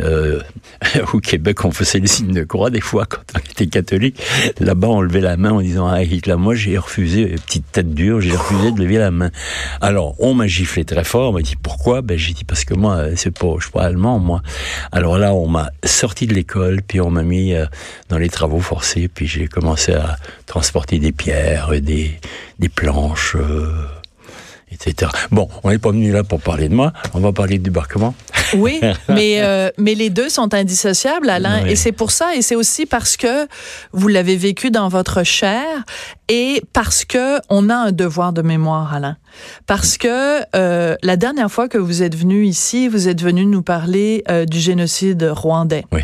euh, 0.00 0.40
au 1.12 1.20
Québec, 1.20 1.64
on 1.64 1.70
faisait 1.70 1.98
le 1.98 2.06
signe 2.06 2.32
de 2.32 2.44
croix 2.44 2.70
des 2.70 2.80
fois 2.80 3.06
quand 3.06 3.20
on 3.34 3.38
était 3.38 3.66
catholique. 3.66 4.22
Là-bas, 4.60 4.88
on 4.88 5.00
levait 5.00 5.20
la 5.20 5.36
main 5.36 5.52
en 5.52 5.60
disant 5.60 5.86
ah 5.86 6.02
Hitler. 6.02 6.36
Moi, 6.36 6.54
j'ai 6.54 6.78
refusé, 6.78 7.26
petite 7.46 7.70
tête 7.72 7.94
dure, 7.94 8.20
j'ai 8.20 8.34
refusé 8.34 8.72
de 8.72 8.80
lever 8.80 8.98
la 8.98 9.10
main. 9.10 9.30
Alors, 9.80 10.14
on 10.18 10.34
m'a 10.34 10.46
giflé 10.46 10.84
très 10.84 11.04
fort. 11.04 11.30
On 11.30 11.32
m'a 11.34 11.42
dit 11.42 11.56
pourquoi? 11.56 12.02
Ben 12.02 12.18
j'ai 12.18 12.32
dit 12.32 12.44
parce 12.44 12.64
que 12.64 12.74
moi, 12.74 13.06
c'est 13.16 13.36
pas, 13.36 13.54
je 13.58 13.64
suis 13.64 13.72
pas 13.72 13.82
allemand, 13.82 14.18
moi. 14.18 14.42
Alors 14.90 15.18
là, 15.18 15.34
on 15.34 15.46
m'a 15.46 15.70
sorti 15.84 16.26
de 16.26 16.34
l'école, 16.34 16.82
puis 16.82 17.00
on 17.00 17.10
m'a 17.10 17.22
mis 17.22 17.54
euh, 17.54 17.66
dans 18.08 18.18
les 18.18 18.28
travaux 18.28 18.60
forcés, 18.60 19.08
puis 19.08 19.26
j'ai 19.26 19.46
commencé 19.46 19.92
à 19.92 20.16
transporter 20.46 20.98
des 20.98 21.12
pierres, 21.12 21.70
des 21.80 22.18
des 22.58 22.68
planches. 22.68 23.36
euh, 23.36 23.86
etc. 24.72 25.10
Bon, 25.30 25.48
on 25.62 25.70
n'est 25.70 25.78
pas 25.78 25.90
venu 25.90 26.10
là 26.12 26.24
pour 26.24 26.40
parler 26.40 26.68
de 26.68 26.74
moi, 26.74 26.92
on 27.14 27.20
va 27.20 27.32
parler 27.32 27.58
de 27.58 27.62
débarquement. 27.64 28.14
Oui, 28.54 28.80
mais 29.08 29.40
euh, 29.40 29.70
mais 29.78 29.94
les 29.94 30.10
deux 30.10 30.28
sont 30.28 30.52
indissociables, 30.54 31.30
Alain, 31.30 31.62
Oui. 31.64 31.70
et 31.72 31.76
c'est 31.76 31.92
pour 31.92 32.10
ça, 32.10 32.34
et 32.34 32.42
c'est 32.42 32.56
aussi 32.56 32.86
parce 32.86 33.16
que 33.16 33.46
vous 33.92 34.08
l'avez 34.08 34.36
vécu 34.36 34.70
dans 34.70 34.88
votre 34.88 35.22
chair, 35.22 35.64
et 36.28 36.62
parce 36.72 37.04
que 37.04 37.38
on 37.48 37.70
a 37.70 37.74
un 37.74 37.92
devoir 37.92 38.32
de 38.32 38.42
mémoire, 38.42 38.94
Alain. 38.94 39.16
Parce 39.66 39.96
que 39.96 40.42
euh, 40.54 40.94
la 41.02 41.16
dernière 41.16 41.50
fois 41.50 41.68
que 41.68 41.78
vous 41.78 42.02
êtes 42.02 42.14
venu 42.16 42.44
ici, 42.44 42.88
vous 42.88 43.08
êtes 43.08 43.22
venu 43.22 43.46
nous 43.46 43.62
parler 43.62 44.22
euh, 44.30 44.44
du 44.44 44.58
génocide 44.58 45.22
rwandais. 45.32 45.84
Oui. 45.92 46.02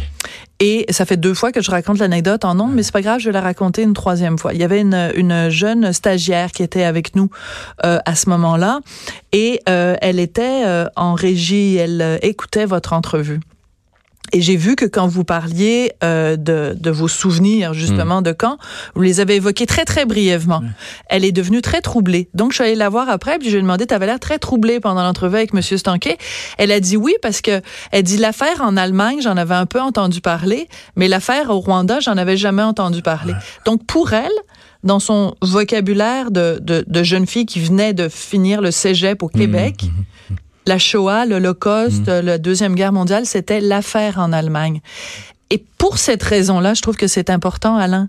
Et 0.61 0.87
ça 0.91 1.05
fait 1.05 1.17
deux 1.17 1.35
fois 1.35 1.53
que 1.53 1.63
je 1.63 1.71
raconte 1.71 1.99
l'anecdote 1.99 2.45
en 2.45 2.55
nombre, 2.55 2.73
mais 2.75 2.83
c'est 2.83 2.93
pas 2.93 3.03
grave, 3.03 3.21
je 3.21 3.27
vais 3.27 3.33
la 3.33 3.41
raconter 3.41 3.83
une 3.83 3.95
troisième 3.95 4.39
fois. 4.39 4.53
Il 4.55 4.61
y 4.61 4.65
avait 4.65 4.81
une, 4.81 5.13
une 5.15 5.49
jeune 5.51 5.93
stagiaire 5.93 6.51
qui 6.51 6.63
était 6.63 6.83
avec 6.83 7.15
nous 7.15 7.31
euh, 7.85 7.99
à 8.05 8.15
ce 8.17 8.29
moment-là, 8.31 8.81
et 9.33 9.61
euh, 9.69 9.97
elle 10.01 10.19
était 10.19 10.65
euh, 10.67 10.87
en 10.97 11.15
régie, 11.15 11.77
elle 11.77 12.19
écoutait 12.23 12.67
votre 12.67 12.93
entrevue. 12.93 13.41
Et 14.33 14.41
j'ai 14.41 14.57
vu 14.57 14.77
que 14.77 14.85
quand 14.85 15.07
vous 15.07 15.25
parliez 15.25 15.93
euh, 16.05 16.37
de, 16.37 16.77
de 16.79 16.91
vos 16.91 17.09
souvenirs 17.09 17.75
justement 17.75 18.23
de 18.23 18.33
quand, 18.33 18.59
vous 18.95 19.03
les 19.03 19.21
avez 19.21 19.37
évoqués 19.37 19.67
très 19.67 19.85
très 19.85 20.05
brièvement. 20.05 20.63
Elle 21.09 21.25
est 21.25 21.33
devenue 21.33 21.63
très 21.63 21.81
troublée. 21.81 22.29
Donc 22.35 22.53
je 22.53 22.57
suis 22.57 22.65
allée 22.65 22.75
la 22.75 22.89
voir 22.89 23.09
après, 23.09 23.39
puis 23.39 23.49
je 23.49 23.55
lui 23.55 23.59
ai 23.61 23.63
demandé, 23.63 23.87
t'avais 23.87 24.07
l'air 24.07 24.21
très 24.21 24.39
troublée 24.39 24.81
pendant 24.81 25.03
l'entrevue 25.03 25.37
avec 25.37 25.55
Monsieur 25.55 25.79
Stanquet. 25.79 26.19
Elle 26.59 26.73
a 26.73 26.81
dit 26.81 26.97
oui 26.97 27.15
parce 27.23 27.41
que 27.41 27.61
elle 27.93 28.03
dit 28.03 28.19
l'affaire 28.19 28.61
en 28.61 28.77
Allemagne, 28.77 29.19
j'en 29.23 29.37
avais 29.37 29.55
un 29.55 29.67
peu 29.67 29.81
entendu 29.81 30.21
parler, 30.21 30.69
mais 30.97 31.09
l'affaire 31.09 31.51
au 31.51 31.61
Rwanda, 31.61 32.01
j'en 32.01 32.17
avais 32.17 32.37
jamais 32.37 32.63
entendu 32.63 33.03
parler. 33.03 33.35
Donc 33.65 33.85
pour 33.87 34.13
elle, 34.13 34.33
dans 34.85 35.01
son 35.01 35.35
vocabulaire 35.43 36.31
de, 36.31 36.59
de, 36.63 36.85
de 36.87 37.03
jeune 37.03 37.27
fille 37.27 37.47
qui 37.47 37.61
venait 37.61 37.95
de 37.95 38.09
finir 38.09 38.61
le 38.61 38.71
cégep 38.71 39.23
au 39.23 39.29
Québec, 39.29 39.87
la 40.69 40.79
Shoah, 40.79 41.25
l'Holocauste, 41.27 42.09
la 42.09 42.39
Deuxième 42.39 42.75
Guerre 42.75 42.93
mondiale, 42.93 43.25
c'était 43.27 43.61
l'affaire 43.61 44.19
en 44.19 44.33
Allemagne. 44.33 44.81
Et 45.51 45.65
pour 45.79 45.99
cette 45.99 46.23
raison-là, 46.23 46.75
je 46.75 46.83
trouve 46.83 46.97
que 46.97 47.07
c'est 47.07 47.31
important, 47.31 47.77
Alain, 47.77 48.09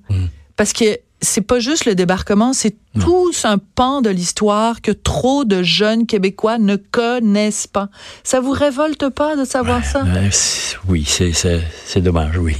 parce 0.57 0.73
que 0.73 0.85
c'est 1.21 1.41
pas 1.41 1.59
juste 1.59 1.85
le 1.85 1.95
débarquement, 1.95 2.53
c'est 2.53 2.75
tout 2.99 3.31
un 3.43 3.57
pan 3.57 4.01
de 4.01 4.09
l'histoire 4.09 4.81
que 4.81 4.91
trop 4.91 5.43
de 5.45 5.63
jeunes 5.63 6.05
Québécois 6.05 6.57
ne 6.57 6.75
connaissent 6.75 7.67
pas. 7.67 7.89
Ça 8.23 8.39
vous 8.41 8.51
révolte 8.51 9.09
pas 9.09 9.35
de 9.35 9.45
savoir 9.45 9.83
ça? 9.85 10.03
C'est- 10.31 10.77
oui, 10.87 11.05
c'est 11.05 12.01
dommage, 12.01 12.37
oui. 12.37 12.55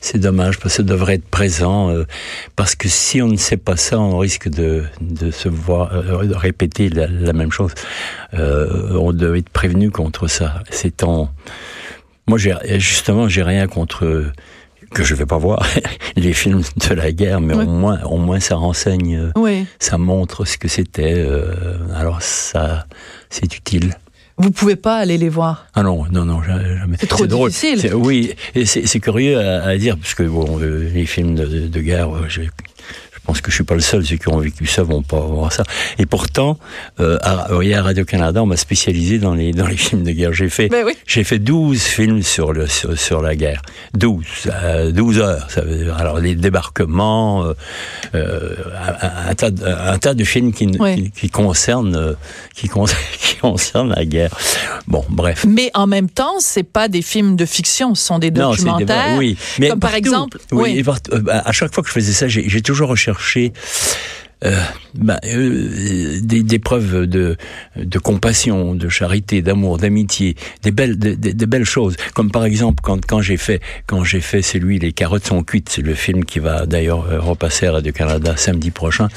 C'est 0.00 0.18
dommage 0.18 0.58
parce 0.58 0.74
que 0.74 0.76
ça 0.78 0.82
devrait 0.84 1.14
être 1.14 1.28
présent 1.28 1.90
euh, 1.90 2.04
parce 2.56 2.74
que 2.74 2.88
si 2.88 3.20
on 3.22 3.28
ne 3.28 3.36
sait 3.36 3.56
pas 3.56 3.76
ça, 3.76 3.98
on 3.98 4.18
risque 4.18 4.48
de, 4.48 4.84
de 5.00 5.30
se 5.30 5.48
voir 5.48 5.92
euh, 5.92 6.24
de 6.24 6.34
répéter 6.34 6.88
la, 6.88 7.06
la 7.08 7.32
même 7.32 7.50
chose. 7.52 7.72
Euh, 8.34 8.92
on 8.98 9.12
doit 9.12 9.36
être 9.38 9.48
prévenu 9.50 9.90
contre 9.90 10.26
ça. 10.28 10.62
C'est 10.70 11.02
en 11.02 11.30
moi 12.26 12.38
justement 12.38 13.28
j'ai 13.28 13.42
rien 13.42 13.66
contre 13.66 14.26
que 14.94 15.02
je 15.04 15.14
vais 15.14 15.26
pas 15.26 15.36
voir 15.38 15.66
les 16.16 16.32
films 16.32 16.62
de 16.88 16.94
la 16.94 17.12
guerre, 17.12 17.40
mais 17.40 17.54
Oui. 17.54 17.64
au 17.64 17.68
moins 17.68 18.00
au 18.04 18.16
moins 18.18 18.40
ça 18.40 18.54
renseigne, 18.56 19.16
euh, 19.16 19.32
Oui. 19.36 19.66
ça 19.78 19.98
montre 19.98 20.44
ce 20.46 20.56
que 20.58 20.68
c'était. 20.68 21.14
euh, 21.16 21.52
alors 21.94 22.22
ça 22.22 22.86
c'est 23.30 23.52
utile. 23.56 23.94
Vous 24.38 24.50
pouvez 24.50 24.76
pas 24.76 24.98
aller 24.98 25.18
les 25.18 25.28
voir. 25.28 25.66
Ah 25.74 25.82
non, 25.82 26.04
non, 26.10 26.24
non, 26.24 26.42
ja- 26.42 26.62
jamais. 26.78 26.96
C'est 27.00 27.06
trop 27.08 27.26
drôle. 27.26 27.50
difficile. 27.50 27.92
Oui, 27.94 28.34
et 28.54 28.64
c'est 28.66 29.00
curieux 29.00 29.38
à, 29.38 29.64
à 29.64 29.76
dire, 29.76 29.96
parce 29.98 30.14
que 30.14 30.22
bon, 30.22 30.60
euh, 30.60 30.88
les 30.94 31.06
films 31.06 31.34
de, 31.34 31.44
de- 31.44 31.66
de 31.66 31.80
guerre, 31.80 32.14
euh, 32.14 32.24
je 32.28 32.42
pense 33.28 33.42
que 33.42 33.50
je 33.50 33.56
suis 33.56 33.64
pas 33.64 33.74
le 33.74 33.82
seul, 33.82 34.04
ceux 34.06 34.16
qui 34.16 34.28
ont 34.28 34.38
vécu 34.38 34.66
ça 34.66 34.82
vont 34.82 35.02
pas 35.02 35.20
voir 35.20 35.52
ça. 35.52 35.62
Et 35.98 36.06
pourtant, 36.06 36.58
euh, 36.98 37.18
à, 37.20 37.52
à 37.52 37.82
Radio-Canada, 37.82 38.42
on 38.42 38.46
m'a 38.46 38.56
spécialisé 38.56 39.18
dans 39.18 39.34
les, 39.34 39.52
dans 39.52 39.66
les 39.66 39.76
films 39.76 40.02
de 40.02 40.12
guerre. 40.12 40.32
J'ai 40.32 40.48
fait, 40.48 40.68
Ben 40.68 40.82
oui. 40.86 40.94
j'ai 41.06 41.24
fait 41.24 41.38
12 41.38 41.78
films 41.80 42.22
sur, 42.22 42.54
le, 42.54 42.66
sur, 42.66 42.98
sur 42.98 43.20
la 43.20 43.36
guerre. 43.36 43.60
12, 43.94 44.24
euh, 44.46 44.92
12 44.92 45.18
heures. 45.18 45.50
Ça 45.50 45.60
veut 45.60 45.76
dire, 45.84 45.96
alors, 45.98 46.18
les 46.20 46.34
débarquements, 46.36 47.44
euh, 47.44 47.52
euh, 48.14 48.54
un, 49.02 49.28
un 49.30 49.34
tas 49.34 49.50
de, 49.50 49.62
un 49.66 49.98
tas 49.98 50.14
de 50.14 50.24
films 50.24 50.52
qui, 50.52 50.66
Oui. 50.80 50.94
qui, 50.96 51.10
qui 51.10 51.28
concernent, 51.30 52.16
qui, 52.54 52.68
con- 52.68 52.86
qui 53.20 53.36
concernent 53.36 53.90
la 53.94 54.06
guerre. 54.06 54.34
Bon, 54.86 55.04
bref. 55.10 55.44
Mais 55.46 55.70
en 55.74 55.86
même 55.86 56.08
temps, 56.08 56.36
c'est 56.40 56.62
pas 56.62 56.88
des 56.88 57.02
films 57.02 57.36
de 57.36 57.44
fiction, 57.44 57.94
ce 57.94 58.06
sont 58.06 58.18
des 58.18 58.30
Non, 58.30 58.52
c'est 58.52 58.60
des- 58.64 58.70
documentaires. 58.70 59.16
oui. 59.18 59.36
comme 59.68 59.80
par 59.80 59.94
exemple- 59.94 60.38
oui, 60.50 60.62
oui. 60.72 60.78
et 60.78 60.82
partout- 60.82 61.12
euh, 61.12 61.20
bah, 61.20 61.42
à 61.44 61.52
chaque 61.52 61.74
fois 61.74 61.82
que 61.82 61.88
je 61.90 61.94
faisais 61.94 62.12
ça, 62.12 62.26
j'ai 62.26 62.62
toujours 62.62 62.88
recherché 62.88 63.17
marché 63.18 63.52
euh, 64.44 64.56
bah, 64.94 65.18
euh, 65.24 66.18
des, 66.22 66.42
des 66.42 66.58
preuves 66.58 67.06
de, 67.06 67.36
de 67.76 67.98
compassion, 67.98 68.74
de 68.74 68.88
charité, 68.88 69.42
d'amour, 69.42 69.78
d'amitié, 69.78 70.36
des 70.62 70.70
belles, 70.70 70.98
des, 70.98 71.16
des- 71.16 71.34
des 71.34 71.46
belles 71.46 71.64
choses. 71.64 71.96
Comme 72.14 72.30
par 72.30 72.44
exemple 72.44 72.80
quand, 72.82 73.04
quand 73.04 73.20
j'ai 73.20 73.36
fait, 73.36 73.60
quand 73.86 74.04
j'ai 74.04 74.20
fait 74.20 74.42
celui 74.42 74.78
Les 74.78 74.92
carottes 74.92 75.26
sont 75.26 75.42
cuites, 75.42 75.68
c'est 75.70 75.82
le 75.82 75.94
film 75.94 76.24
qui 76.24 76.38
va 76.38 76.66
d'ailleurs 76.66 77.06
euh, 77.10 77.20
repasser 77.20 77.66
à 77.66 77.72
Radio 77.72 77.92
Canada 77.92 78.36
samedi 78.36 78.70
prochain. 78.70 79.08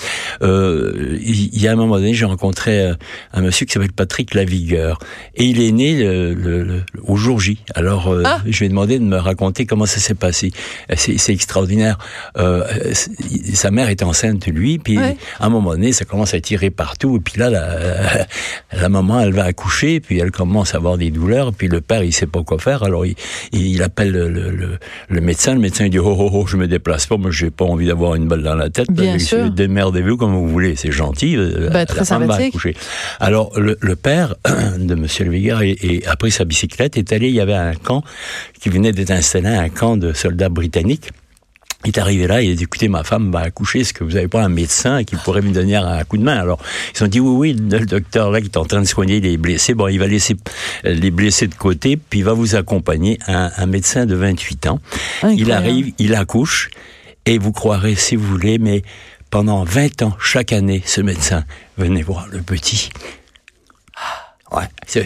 Euh, 0.41 1.17
il 1.21 1.49
il 1.53 1.61
y 1.61 1.67
a 1.67 1.71
un 1.73 1.75
moment 1.75 1.97
donné, 1.97 2.13
j'ai 2.13 2.25
rencontré 2.25 2.81
euh, 2.81 2.93
un 3.33 3.41
monsieur 3.41 3.65
qui 3.65 3.73
s'appelle 3.73 3.91
Patrick 3.91 4.33
Lavigueur 4.33 4.97
et 5.35 5.45
il 5.45 5.61
est 5.61 5.71
né 5.71 6.01
le, 6.03 6.33
le- 6.33 6.63
le- 6.63 6.83
au 7.03 7.15
jour 7.15 7.39
J. 7.39 7.59
Alors 7.75 8.07
euh, 8.07 8.23
Ah. 8.25 8.41
je 8.45 8.59
lui 8.59 8.65
ai 8.65 8.69
demandé 8.69 8.97
de 8.99 9.03
me 9.03 9.17
raconter 9.17 9.65
comment 9.65 9.85
ça 9.85 9.99
s'est 9.99 10.15
passé. 10.15 10.51
Euh, 10.89 10.95
C'est 10.97 11.17
c'est 11.17 11.33
extraordinaire. 11.33 11.97
Euh, 12.37 12.63
c'est- 12.93 13.55
sa 13.55 13.71
mère 13.71 13.89
est 13.89 14.03
enceinte 14.03 14.47
de 14.47 14.51
lui, 14.51 14.79
puis 14.79 14.97
Ouais. 14.97 15.10
À 15.39 15.45
un 15.45 15.49
moment 15.49 15.71
donné, 15.71 15.91
ça 15.91 16.05
commence 16.05 16.33
à 16.33 16.39
tirer 16.41 16.69
partout, 16.69 17.17
et 17.17 17.19
puis 17.19 17.39
là, 17.39 17.49
la, 17.49 18.27
la 18.81 18.89
maman, 18.89 19.19
elle 19.21 19.33
va 19.33 19.45
accoucher, 19.45 19.99
puis 19.99 20.19
elle 20.19 20.31
commence 20.31 20.73
à 20.73 20.77
avoir 20.77 20.97
des 20.97 21.11
douleurs, 21.11 21.53
puis 21.53 21.67
le 21.67 21.81
père, 21.81 22.03
il 22.03 22.13
sait 22.13 22.27
pas 22.27 22.43
quoi 22.43 22.59
faire, 22.59 22.83
alors 22.83 23.05
il, 23.05 23.15
il 23.51 23.81
appelle 23.83 24.11
le, 24.11 24.29
le, 24.29 24.49
le- 24.51 24.77
le 25.09 25.21
médecin, 25.21 25.53
le 25.53 25.59
médecin 25.59 25.85
il 25.85 25.89
dit 25.91 25.99
oh 25.99 26.15
oh 26.17 26.29
oh, 26.33 26.47
je 26.47 26.57
me 26.57 26.67
déplace 26.67 27.05
pas, 27.05 27.17
moi 27.17 27.31
j'ai 27.31 27.49
pas 27.51 27.65
envie 27.65 27.87
d'avoir 27.87 28.15
une 28.15 28.27
balle 28.27 28.43
dans 28.43 28.55
la 28.55 28.69
tête, 28.69 28.91
Bien 28.91 29.19
sûr. 29.19 29.49
démerdez-vous 29.51 30.17
comme 30.17 30.33
vous 30.33 30.47
voulez, 30.47 30.75
c'est 30.75 30.91
gentil, 30.91 31.35
euh, 31.35 31.69
la 31.71 31.85
très 31.85 32.05
femme 32.05 32.25
va 32.25 32.35
accoucher. 32.47 32.75
Alors 33.19 33.51
le, 33.59 33.77
le 33.81 33.95
père 33.95 34.35
de 34.77 34.95
Monsieur 34.95 35.25
Levigard 35.25 35.61
a 36.07 36.15
pris 36.15 36.31
sa 36.31 36.45
bicyclette, 36.45 36.97
est 36.97 37.11
allé, 37.13 37.27
il 37.29 37.35
y 37.35 37.39
avait 37.41 37.53
un 37.53 37.73
camp 37.75 38.03
qui 38.59 38.69
venait 38.69 38.91
d'être 38.91 39.11
installé, 39.11 39.47
un 39.47 39.69
camp 39.69 39.97
de 39.97 40.13
soldats 40.13 40.49
britanniques. 40.49 41.09
Il 41.85 41.89
est 41.89 41.99
arrivé 41.99 42.27
là, 42.27 42.41
il 42.41 42.51
a 42.51 42.55
dit, 42.55 42.63
écoutez, 42.63 42.87
ma 42.87 43.03
femme 43.03 43.31
va 43.31 43.39
accoucher, 43.39 43.79
est-ce 43.79 43.93
que 43.93 44.03
vous 44.03 44.15
avez 44.15 44.27
pas 44.27 44.43
un 44.43 44.49
médecin 44.49 45.03
qui 45.03 45.15
pourrait 45.15 45.41
me 45.41 45.51
donner 45.51 45.75
un 45.75 46.03
coup 46.03 46.17
de 46.17 46.23
main? 46.23 46.37
Alors, 46.37 46.59
ils 46.95 47.03
ont 47.03 47.07
dit, 47.07 47.19
oui, 47.19 47.53
oui, 47.53 47.53
le 47.59 47.85
docteur 47.85 48.29
là 48.31 48.39
qui 48.39 48.47
est 48.47 48.57
en 48.57 48.65
train 48.65 48.81
de 48.81 48.85
soigner 48.87 49.19
les 49.19 49.37
blessés, 49.37 49.73
bon, 49.73 49.87
il 49.87 49.97
va 49.97 50.07
laisser 50.07 50.35
euh, 50.85 50.93
les 50.93 51.11
blessés 51.11 51.47
de 51.47 51.55
côté, 51.55 51.97
puis 51.97 52.19
il 52.19 52.25
va 52.25 52.33
vous 52.33 52.55
accompagner 52.55 53.17
un, 53.27 53.51
un 53.57 53.65
médecin 53.65 54.05
de 54.05 54.15
28 54.15 54.67
ans. 54.67 54.79
Il 55.23 55.27
Incroyable. 55.27 55.51
arrive, 55.51 55.93
il 55.97 56.15
accouche, 56.15 56.69
Et 57.25 57.37
vous 57.37 57.51
croirez 57.51 57.95
si 57.95 58.15
vous 58.15 58.27
voulez, 58.27 58.57
mais 58.57 58.83
pendant 59.29 59.63
20 59.63 60.01
ans, 60.03 60.15
chaque 60.19 60.53
année, 60.53 60.83
ce 60.85 61.01
médecin 61.01 61.45
venait 61.77 62.01
voir 62.03 62.27
le 62.31 62.41
petit. 62.41 62.89
Ouais, 64.51 64.65
c'est 64.85 65.05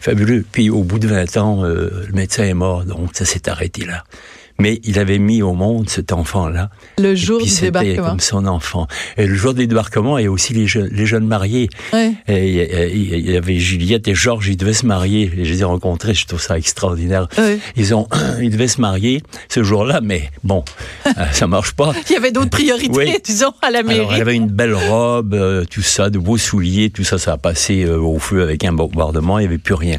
fabuleux. 0.00 0.44
Puis 0.50 0.70
au 0.70 0.82
bout 0.84 0.98
de 0.98 1.08
20 1.08 1.36
ans, 1.36 1.64
euh, 1.64 2.04
le 2.06 2.12
médecin 2.12 2.44
est 2.44 2.54
mort, 2.54 2.84
donc 2.84 3.10
ça 3.14 3.24
s'est 3.24 3.48
arrêté 3.48 3.84
là. 3.84 4.04
Mais 4.60 4.80
il 4.84 4.98
avait 4.98 5.18
mis 5.18 5.42
au 5.42 5.54
monde 5.54 5.88
cet 5.88 6.12
enfant-là. 6.12 6.70
Le 6.98 7.12
Et 7.12 7.16
jour 7.16 7.40
du 7.42 7.50
débarquement. 7.60 8.08
comme 8.10 8.20
son 8.20 8.46
enfant. 8.46 8.86
Et 9.16 9.26
le 9.26 9.34
jour 9.34 9.54
du 9.54 9.66
débarquement, 9.66 10.16
a 10.16 10.22
aussi 10.28 10.52
les, 10.54 10.66
jeunes- 10.66 10.90
les 10.92 11.06
jeunes 11.06 11.26
mariés. 11.26 11.68
Ouais. 11.92 12.12
Et 12.28 12.48
il 12.94 13.30
y- 13.30 13.36
avait 13.36 13.58
Juliette 13.58 14.06
et 14.08 14.14
Georges, 14.14 14.48
ils 14.48 14.56
devaient 14.56 14.72
se 14.74 14.86
marier. 14.86 15.30
Et 15.36 15.44
je 15.44 15.52
les 15.52 15.60
ai 15.60 15.64
rencontrés, 15.64 16.14
je 16.14 16.26
trouve 16.26 16.40
ça 16.40 16.58
extraordinaire. 16.58 17.26
Ouais. 17.38 17.58
Ils 17.76 17.94
ont, 17.94 18.06
ils 18.40 18.50
devaient 18.50 18.68
se 18.68 18.80
marier 18.80 19.22
ce 19.48 19.62
jour-là, 19.62 20.00
mais 20.02 20.30
bon, 20.44 20.64
euh, 21.06 21.10
ça 21.32 21.46
marche 21.46 21.72
pas. 21.72 21.92
Il 22.08 22.12
y 22.12 22.16
avait 22.16 22.32
d'autres 22.32 22.50
priorités, 22.50 22.90
Oui. 22.96 23.14
disons, 23.24 23.52
à 23.62 23.70
la 23.70 23.82
mairie. 23.82 24.00
Alors, 24.00 24.14
elle 24.14 24.20
avait 24.22 24.34
une 24.36 24.48
belle 24.48 24.74
robe, 24.74 25.34
euh, 25.34 25.64
tout 25.64 25.82
ça, 25.82 26.10
de 26.10 26.18
beaux 26.18 26.38
souliers, 26.38 26.90
tout 26.90 27.04
ça, 27.04 27.18
ça 27.18 27.32
a 27.32 27.38
passé 27.38 27.84
euh, 27.84 27.98
au 27.98 28.18
feu 28.18 28.42
avec 28.42 28.64
un 28.64 28.72
bombardement, 28.72 29.38
il 29.38 29.42
n'y 29.42 29.46
avait 29.48 29.58
plus 29.58 29.74
rien. 29.74 29.96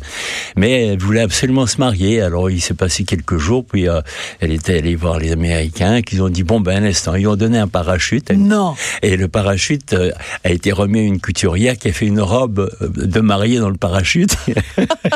Mais 0.55 0.87
elle 0.87 0.99
voulait 0.99 1.21
absolument 1.21 1.65
se 1.67 1.77
marier, 1.77 2.21
alors 2.21 2.49
il 2.49 2.61
s'est 2.61 2.73
passé 2.73 3.03
quelques 3.05 3.37
jours, 3.37 3.65
puis 3.65 3.87
euh, 3.89 4.01
elle 4.39 4.50
était 4.51 4.77
allée 4.77 4.95
voir 4.95 5.19
les 5.19 5.31
Américains, 5.31 6.01
qui 6.01 6.19
ont 6.21 6.29
dit, 6.29 6.43
bon, 6.43 6.59
ben, 6.59 6.83
un 6.83 6.87
instant, 6.87 7.15
ils 7.15 7.27
ont 7.27 7.35
donné 7.35 7.57
un 7.57 7.67
parachute. 7.67 8.31
Non. 8.31 8.75
Et 9.01 9.17
le 9.17 9.27
parachute 9.27 9.93
euh, 9.93 10.11
a 10.43 10.51
été 10.51 10.71
remis 10.71 10.99
à 10.99 11.03
une 11.03 11.19
couturière 11.21 11.77
qui 11.77 11.87
a 11.89 11.93
fait 11.93 12.05
une 12.07 12.21
robe 12.21 12.69
euh, 12.81 12.87
de 12.89 13.19
mariée 13.19 13.59
dans 13.59 13.69
le 13.69 13.77
parachute. 13.77 14.35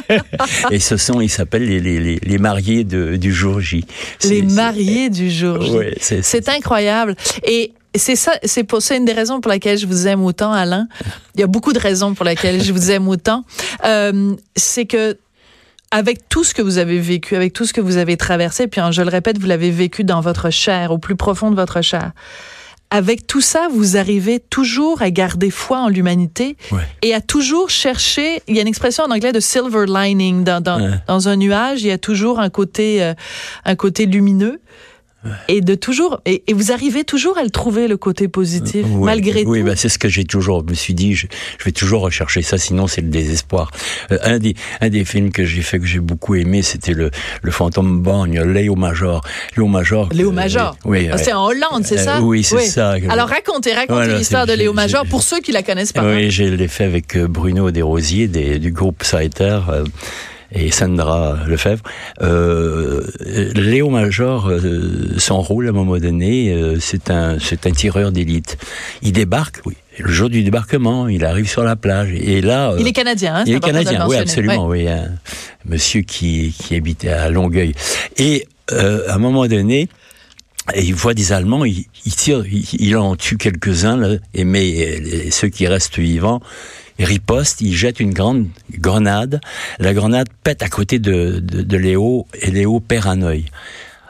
et 0.72 0.80
ce 0.80 0.98
sont, 0.98 1.22
ils 1.22 1.30
s'appellent 1.30 1.66
les, 1.68 1.80
les, 1.80 2.20
les, 2.22 2.38
mariés 2.38 2.84
de, 2.84 3.16
du 3.16 3.34
jour 3.34 3.60
J. 3.60 3.86
Les 4.24 4.42
mariés 4.42 5.10
du 5.10 5.30
jour 5.32 5.62
J. 5.62 5.72
Ouais, 5.72 5.96
c'est- 6.00 6.22
C'est 6.22 6.50
incroyable. 6.50 7.16
Et 7.44 7.72
c'est 7.96 8.16
ça, 8.16 8.34
c'est 8.44 8.64
pour 8.66 8.82
ça 8.82 8.96
une 8.98 9.06
des 9.06 9.14
raisons 9.14 9.40
pour 9.40 9.50
laquelle 9.50 9.78
je 9.78 9.88
vous 9.88 10.08
aime 10.08 10.24
autant, 10.24 10.52
Alain. 10.52 10.88
Il 11.36 11.42
y 11.42 11.44
a 11.44 11.48
beaucoup 11.48 11.72
de 11.74 11.80
raisons 11.80 12.14
pour 12.14 12.26
lesquelles 12.26 12.62
je 12.62 12.74
vous 12.74 12.92
aime 12.92 13.08
autant. 13.08 13.46
Euh, 13.86 14.34
c'est 14.56 14.86
que 14.86 15.18
avec 15.92 16.28
tout 16.30 16.44
ce 16.44 16.54
que 16.54 16.62
vous 16.62 16.78
avez 16.78 17.00
vécu, 17.00 17.36
avec 17.36 17.54
tout 17.54 17.66
ce 17.66 17.74
que 17.74 17.82
vous 17.82 17.98
avez 17.98 18.18
traversé, 18.18 18.68
puis 18.68 18.82
hein, 18.82 18.92
je 18.92 19.02
le 19.02 19.10
répète, 19.10 19.38
vous 19.38 19.48
l'avez 19.48 19.72
vécu 19.72 20.04
dans 20.04 20.20
votre 20.22 20.50
chair, 20.50 20.92
au 20.92 20.98
plus 20.98 21.16
profond 21.16 21.52
de 21.52 21.56
votre 21.56 21.82
chair. 21.82 22.12
Avec 22.92 23.26
tout 23.28 23.42
ça, 23.42 23.68
vous 23.72 23.98
arrivez 23.98 24.40
toujours 24.40 25.02
à 25.02 25.10
garder 25.10 25.50
foi 25.50 25.80
en 25.80 25.88
l'humanité 25.90 26.56
Ouais. 26.72 26.82
et 27.02 27.14
à 27.14 27.20
toujours 27.22 27.70
chercher. 27.70 28.42
Il 28.48 28.56
y 28.56 28.60
a 28.60 28.62
une 28.62 28.68
expression 28.68 29.04
en 29.06 29.12
anglais 29.12 29.32
de 29.32 29.40
silver 29.40 29.86
lining 29.88 30.44
dans 30.44 30.62
dans, 30.62 30.80
Ouais. 30.80 30.98
dans 31.08 31.28
un 31.28 31.36
nuage. 31.36 31.82
Il 31.82 31.88
y 31.88 31.92
a 31.92 31.98
toujours 31.98 32.40
un 32.40 32.50
côté 32.50 33.02
euh, 33.04 33.14
un 33.66 33.76
côté 33.76 34.06
lumineux 34.06 34.62
et 35.48 35.62
de 35.62 35.76
toujours 35.76 36.22
et, 36.26 36.44
et 36.48 36.54
vous 36.54 36.72
arrivez 36.72 37.04
toujours 37.04 37.38
à 37.38 37.44
le 37.44 37.50
trouver 37.50 37.88
le 37.88 37.98
côté 37.98 38.28
positif 38.28 38.86
Oui, 38.90 39.06
malgré 39.06 39.44
oui, 39.46 39.60
tout. 39.60 39.66
bah, 39.66 39.76
c'est 39.76 39.90
ce 39.90 39.98
que 40.00 40.08
j'ai 40.10 40.24
toujours. 40.26 40.64
Je 40.66 40.72
me 40.72 40.76
suis 40.76 40.94
dit, 40.94 41.14
je, 41.16 41.28
je 41.60 41.64
vais 41.66 41.72
toujours 41.72 42.02
rechercher 42.02 42.42
ça, 42.42 42.58
sinon 42.58 42.88
c'est 42.88 43.02
le 43.02 43.10
désespoir. 43.10 43.72
Euh, 44.12 44.18
un 44.24 44.40
des 44.40 44.56
un 44.82 44.90
des 44.90 45.06
films 45.06 45.32
que 45.32 45.46
j'ai 45.46 45.62
fait 45.62 45.80
que 45.80 45.86
j'ai 45.86 46.00
beaucoup 46.00 46.36
aimé, 46.36 46.62
c'était 46.62 46.94
le 46.94 47.12
le 47.42 47.52
fantôme 47.52 48.02
borgne, 48.02 48.42
Léo 48.42 48.76
Major. 48.76 49.22
Léo 49.58 49.68
Major. 49.68 50.10
Léo 50.14 50.30
euh, 50.30 50.34
Major. 50.34 50.78
Oui. 50.86 51.10
Ah. 51.12 51.18
C'est 51.18 51.34
en 51.34 51.46
Hollande, 51.46 51.84
c'est 51.84 52.00
Euh, 52.00 52.04
ça 52.04 52.22
oui, 52.22 52.44
c'est 52.44 52.60
ça. 52.66 52.96
Alors 53.10 53.28
racontez, 53.30 53.74
racontez 53.74 53.94
Voilà, 53.94 54.18
l'histoire 54.18 54.46
de 54.46 54.54
Léo 54.54 54.74
Major 54.74 55.06
pour 55.10 55.24
ceux 55.24 55.40
qui 55.40 55.52
la 55.52 55.64
connaissent 55.64 55.94
pas. 55.94 56.02
hein. 56.02 56.16
Oui, 56.16 56.32
je 56.32 56.44
l'ai 56.44 56.68
fait 56.68 56.84
avec 56.86 57.16
euh, 57.16 57.28
Bruno 57.28 57.72
Desrosiers 57.72 58.28
des, 58.28 58.60
du 58.60 58.72
groupe 58.72 59.04
Saeter 59.04 59.60
euh, 59.70 59.84
et 60.52 60.72
Sandra 60.72 61.40
Lefebvre. 61.48 61.84
Euh, 62.22 63.02
Léo 63.56 63.90
Major, 63.90 64.50
euh, 64.50 65.14
son 65.18 65.42
rôle 65.42 65.68
à 65.68 65.70
un 65.70 65.74
moment 65.74 65.98
donné, 65.98 66.54
euh, 66.54 66.78
c'est 66.80 67.10
un 67.12 67.38
tireur 67.72 68.12
d'élite. 68.12 68.58
Il 69.02 69.12
débarque, 69.14 69.62
oui. 69.66 69.76
Le 69.98 70.12
jour 70.12 70.30
du 70.30 70.44
débarquement, 70.44 71.08
il 71.08 71.24
arrive 71.24 71.48
sur 71.48 71.64
la 71.64 71.78
plage 71.78 72.12
et 72.14 72.42
là. 72.42 72.72
euh, 72.72 72.78
Il 72.80 72.88
est 72.88 72.92
canadien, 72.92 73.36
hein, 73.36 73.44
il 73.48 73.56
est 73.56 73.60
canadien, 73.62 74.06
oui, 74.08 74.18
absolument, 74.18 74.68
oui. 74.68 74.90
Un 74.90 75.10
monsieur 75.66 76.02
qui, 76.02 76.54
qui 76.58 76.76
habitait 76.76 77.10
à 77.10 77.30
Longueuil. 77.30 77.74
Et 78.18 78.46
euh, 78.74 79.08
à 79.08 79.16
un 79.16 79.20
moment 79.20 79.48
donné, 79.48 79.88
il 80.76 80.94
voit 80.96 81.14
des 81.14 81.32
Allemands, 81.32 81.64
il, 81.64 81.86
il 82.06 82.14
tire, 82.16 82.44
il, 82.46 82.66
il 82.78 82.98
en 82.98 83.16
tue 83.16 83.38
quelques-uns, 83.38 84.18
et 84.34 84.44
mais 84.44 85.30
ceux 85.32 85.48
qui 85.48 85.66
restent 85.66 86.00
vivants, 86.00 86.42
riposte, 87.04 87.62
il 87.62 87.74
jette 87.74 88.00
une 88.00 88.14
grande 88.14 88.48
grenade. 88.72 89.42
La 89.80 89.94
grenade 89.94 90.30
pète 90.44 90.64
à 90.64 90.70
côté 90.70 91.00
de, 91.00 91.40
de, 91.40 91.62
de 91.62 91.78
Léo, 91.78 92.28
et 92.42 92.52
Léo 92.52 92.80
perd 92.80 93.08
un 93.08 93.22
œil. 93.22 93.46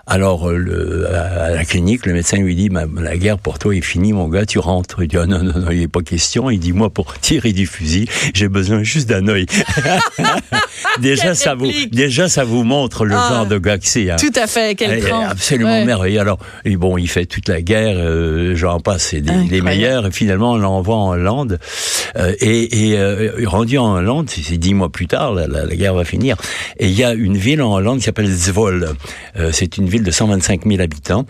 Alors, 0.08 0.50
euh, 0.50 0.58
le, 0.58 1.08
à 1.14 1.50
la 1.50 1.66
clinique, 1.66 2.06
le 2.06 2.14
médecin 2.14 2.38
lui 2.38 2.56
dit, 2.56 2.70
la 2.70 3.18
guerre 3.18 3.40
pour 3.40 3.58
toi 3.58 3.76
est 3.76 3.82
finie, 3.82 4.14
mon 4.14 4.28
gars, 4.28 4.46
tu 4.46 4.60
rentres. 4.60 4.98
Il 5.02 5.08
dit, 5.08 5.18
ah, 5.18 5.26
non, 5.26 5.42
non, 5.42 5.60
non, 5.60 5.72
il 5.72 5.80
n'est 5.80 5.88
pas 5.88 6.02
question. 6.02 6.50
Il 6.52 6.60
dit, 6.60 6.74
moi, 6.74 6.90
pour 6.92 7.14
tirer 7.20 7.54
du 7.54 7.66
fusil, 7.66 8.08
j'ai 8.36 8.48
besoin 8.48 8.84
juste 8.84 9.10
d'un 9.10 9.28
œil. 9.28 9.48
déjà, 11.00 11.24
Quelle 11.24 11.36
ça 11.36 11.56
vous, 11.56 11.72
déjà, 11.92 12.30
ça 12.30 12.44
vous 12.44 12.64
montre 12.64 13.06
le 13.06 13.16
Ah. 13.16 13.30
genre 13.30 13.46
de 13.48 13.58
gars 13.58 13.78
que 13.78 13.88
c'est. 13.88 14.12
hein. 14.12 14.16
Tout 14.20 14.32
à 14.36 14.48
fait, 14.48 14.76
quel 14.76 15.00
cran. 15.02 15.26
Absolument 15.28 15.72
Ouais. 15.80 15.86
merveilleux. 15.86 16.20
Alors, 16.20 16.38
et 16.66 16.76
bon, 16.78 16.98
il 16.98 17.08
fait 17.10 17.26
toute 17.26 17.48
la 17.50 17.62
guerre, 17.62 17.96
euh, 17.98 18.56
j'en 18.56 18.80
passe, 18.80 19.08
c'est 19.10 19.22
des- 19.22 19.48
les 19.50 19.62
meilleurs. 19.62 20.06
Et 20.06 20.12
finalement, 20.12 20.52
on 20.54 20.58
l'envoie 20.58 20.96
en 20.98 21.10
Hollande. 21.12 21.60
Euh, 22.18 22.34
et 22.40 22.90
et 22.92 22.98
euh, 23.00 23.32
rendu 23.46 23.78
en 23.78 23.96
Hollande, 23.96 24.30
c'est 24.30 24.58
dix 24.58 24.74
mois 24.74 24.90
plus 24.92 25.08
tard, 25.08 25.34
la, 25.34 25.48
la- 25.48 25.66
la 25.66 25.76
guerre 25.76 25.94
va 25.96 26.06
finir. 26.06 26.38
Et 26.78 26.88
il 26.88 26.94
y 26.94 27.04
a 27.04 27.14
une 27.14 27.38
ville 27.38 27.62
en 27.62 27.74
Hollande 27.74 27.98
qui 28.00 28.04
s'appelle 28.06 28.32
Zwolle. 28.32 28.90
Euh, 29.38 29.50
c'est 29.52 29.78
une 29.78 29.88
ville 29.90 29.95
de 30.04 30.12
125 30.12 30.66
000 30.66 30.82
habitants. 30.82 31.26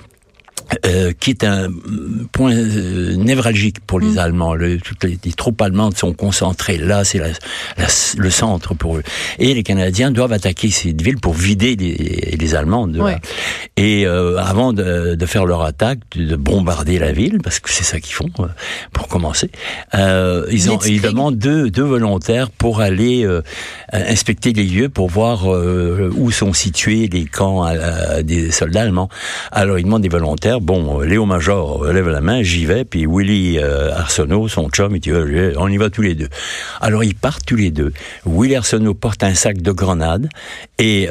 Euh, 0.85 1.11
qui 1.19 1.29
est 1.31 1.43
un 1.43 1.69
mm, 1.69 2.27
point 2.31 2.53
euh, 2.55 3.15
névralgique 3.15 3.79
pour 3.85 3.99
les 3.99 4.17
Allemands. 4.17 4.53
Le- 4.55 4.79
toutes 4.79 5.03
les, 5.03 5.17
les 5.23 5.33
troupes 5.33 5.61
allemandes 5.61 5.95
sont 5.97 6.13
concentrées 6.13 6.77
là, 6.77 7.03
c'est 7.03 7.21
le 8.17 8.29
centre 8.29 8.73
pour 8.73 8.97
eux. 8.97 9.03
Et 9.39 9.53
les 9.53 9.63
Canadiens 9.63 10.11
doivent 10.11 10.33
attaquer 10.33 10.69
cette 10.69 11.01
ville 11.01 11.17
pour 11.19 11.33
vider 11.33 11.75
les, 11.75 12.35
les 12.39 12.55
Allemands. 12.55 12.87
de 12.87 12.97
là. 12.97 13.03
Ouais. 13.03 13.17
Et 13.77 14.05
euh, 14.05 14.37
avant 14.37 14.73
de, 14.73 15.15
de 15.15 15.25
faire 15.25 15.45
leur 15.45 15.61
attaque, 15.63 15.99
de, 16.15 16.25
de 16.25 16.35
bombarder 16.35 16.99
la 16.99 17.11
ville, 17.11 17.37
parce 17.43 17.59
que 17.59 17.69
c'est 17.69 17.83
ça 17.83 17.99
qu'ils 17.99 18.13
font 18.15 18.29
pour 18.93 19.07
commencer, 19.07 19.49
ils, 19.93 20.69
ont, 20.71 20.79
ils 20.85 21.01
demandent 21.01 21.37
deux, 21.37 21.69
deux 21.69 21.83
volontaires 21.83 22.49
pour 22.49 22.81
aller 22.81 23.27
inspecter 23.91 24.53
les 24.53 24.63
lieux 24.63 24.89
pour 24.89 25.09
voir 25.09 25.45
où 25.47 26.31
sont 26.31 26.53
situés 26.53 27.07
les 27.11 27.25
camps 27.25 27.65
des 28.23 28.51
soldats 28.51 28.81
allemands. 28.81 29.09
Alors 29.51 29.77
ils 29.79 29.83
demandent 29.83 30.01
des 30.01 30.09
volontaires. 30.09 30.54
Bon, 30.61 31.01
euh, 31.01 31.05
Léo 31.05 31.25
Major 31.25 31.83
euh, 31.83 31.93
lève 31.93 32.07
la 32.09 32.21
main, 32.21 32.41
j'y 32.41 32.65
vais. 32.65 32.85
Puis 32.85 33.05
Willy 33.05 33.59
euh, 33.59 33.93
Arsenault, 33.95 34.47
son 34.47 34.69
chum, 34.69 34.95
il 34.95 34.99
dit 34.99 35.11
euh, 35.11 35.53
on 35.57 35.67
y 35.67 35.77
va 35.77 35.89
tous 35.89 36.01
les 36.01 36.15
deux. 36.15 36.29
Alors 36.81 37.03
ils 37.03 37.15
partent 37.15 37.45
tous 37.45 37.55
les 37.55 37.71
deux. 37.71 37.93
Willy 38.25 38.55
Arsenault 38.55 38.93
porte 38.93 39.23
un 39.23 39.33
sac 39.33 39.61
de 39.61 39.71
grenades 39.71 40.29
et 40.77 41.07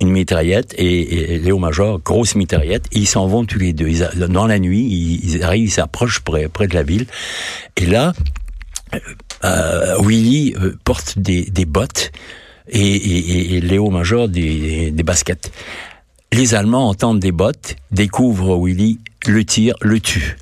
une, 0.00 0.10
mitraillette 0.10 0.74
et, 0.78 1.38
Léo 1.38 1.58
Major 1.58 2.00
grosse 2.00 2.34
mitraillette. 2.34 2.86
Et 2.92 3.00
ils 3.00 3.06
s'en 3.06 3.26
vont 3.26 3.44
tous 3.44 3.58
les 3.58 3.72
deux. 3.72 3.90
Dans 4.28 4.46
la 4.46 4.58
nuit, 4.58 5.20
ils, 5.22 5.42
arrivent, 5.42 5.66
ils 5.66 5.70
s'approchent 5.70 6.20
près, 6.20 6.48
près 6.48 6.66
de 6.66 6.74
la 6.74 6.82
ville. 6.82 7.06
Et 7.76 7.86
là, 7.86 8.12
Willy 10.00 10.54
porte 10.84 11.18
des, 11.18 11.64
bottes 11.64 12.12
et, 12.68 13.60
Léo 13.60 13.90
Major 13.90 14.28
des 14.28 15.02
baskets. 15.04 15.50
Les 16.32 16.54
Allemands 16.54 16.88
entendent 16.88 17.20
des 17.20 17.32
bottes, 17.32 17.76
découvrent 17.90 18.58
Willy, 18.58 18.98
le 19.26 19.44
tirent, 19.44 19.74
le 19.82 20.00
tuent. 20.00 20.36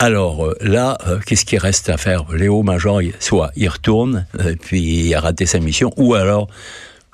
Alors 0.00 0.44
euh, 0.46 0.56
là, 0.60 0.98
euh, 1.06 1.20
qu'est-ce 1.24 1.44
qui 1.44 1.58
reste 1.58 1.88
à 1.88 1.96
faire? 1.96 2.24
Léo 2.32 2.62
Major, 2.64 3.00
soit 3.20 3.52
il 3.54 3.68
retourne, 3.68 4.26
euh, 4.40 4.56
puis 4.60 4.80
il 4.80 5.14
a 5.14 5.20
raté 5.20 5.46
sa 5.46 5.60
mission, 5.60 5.92
ou 5.96 6.14
alors, 6.14 6.48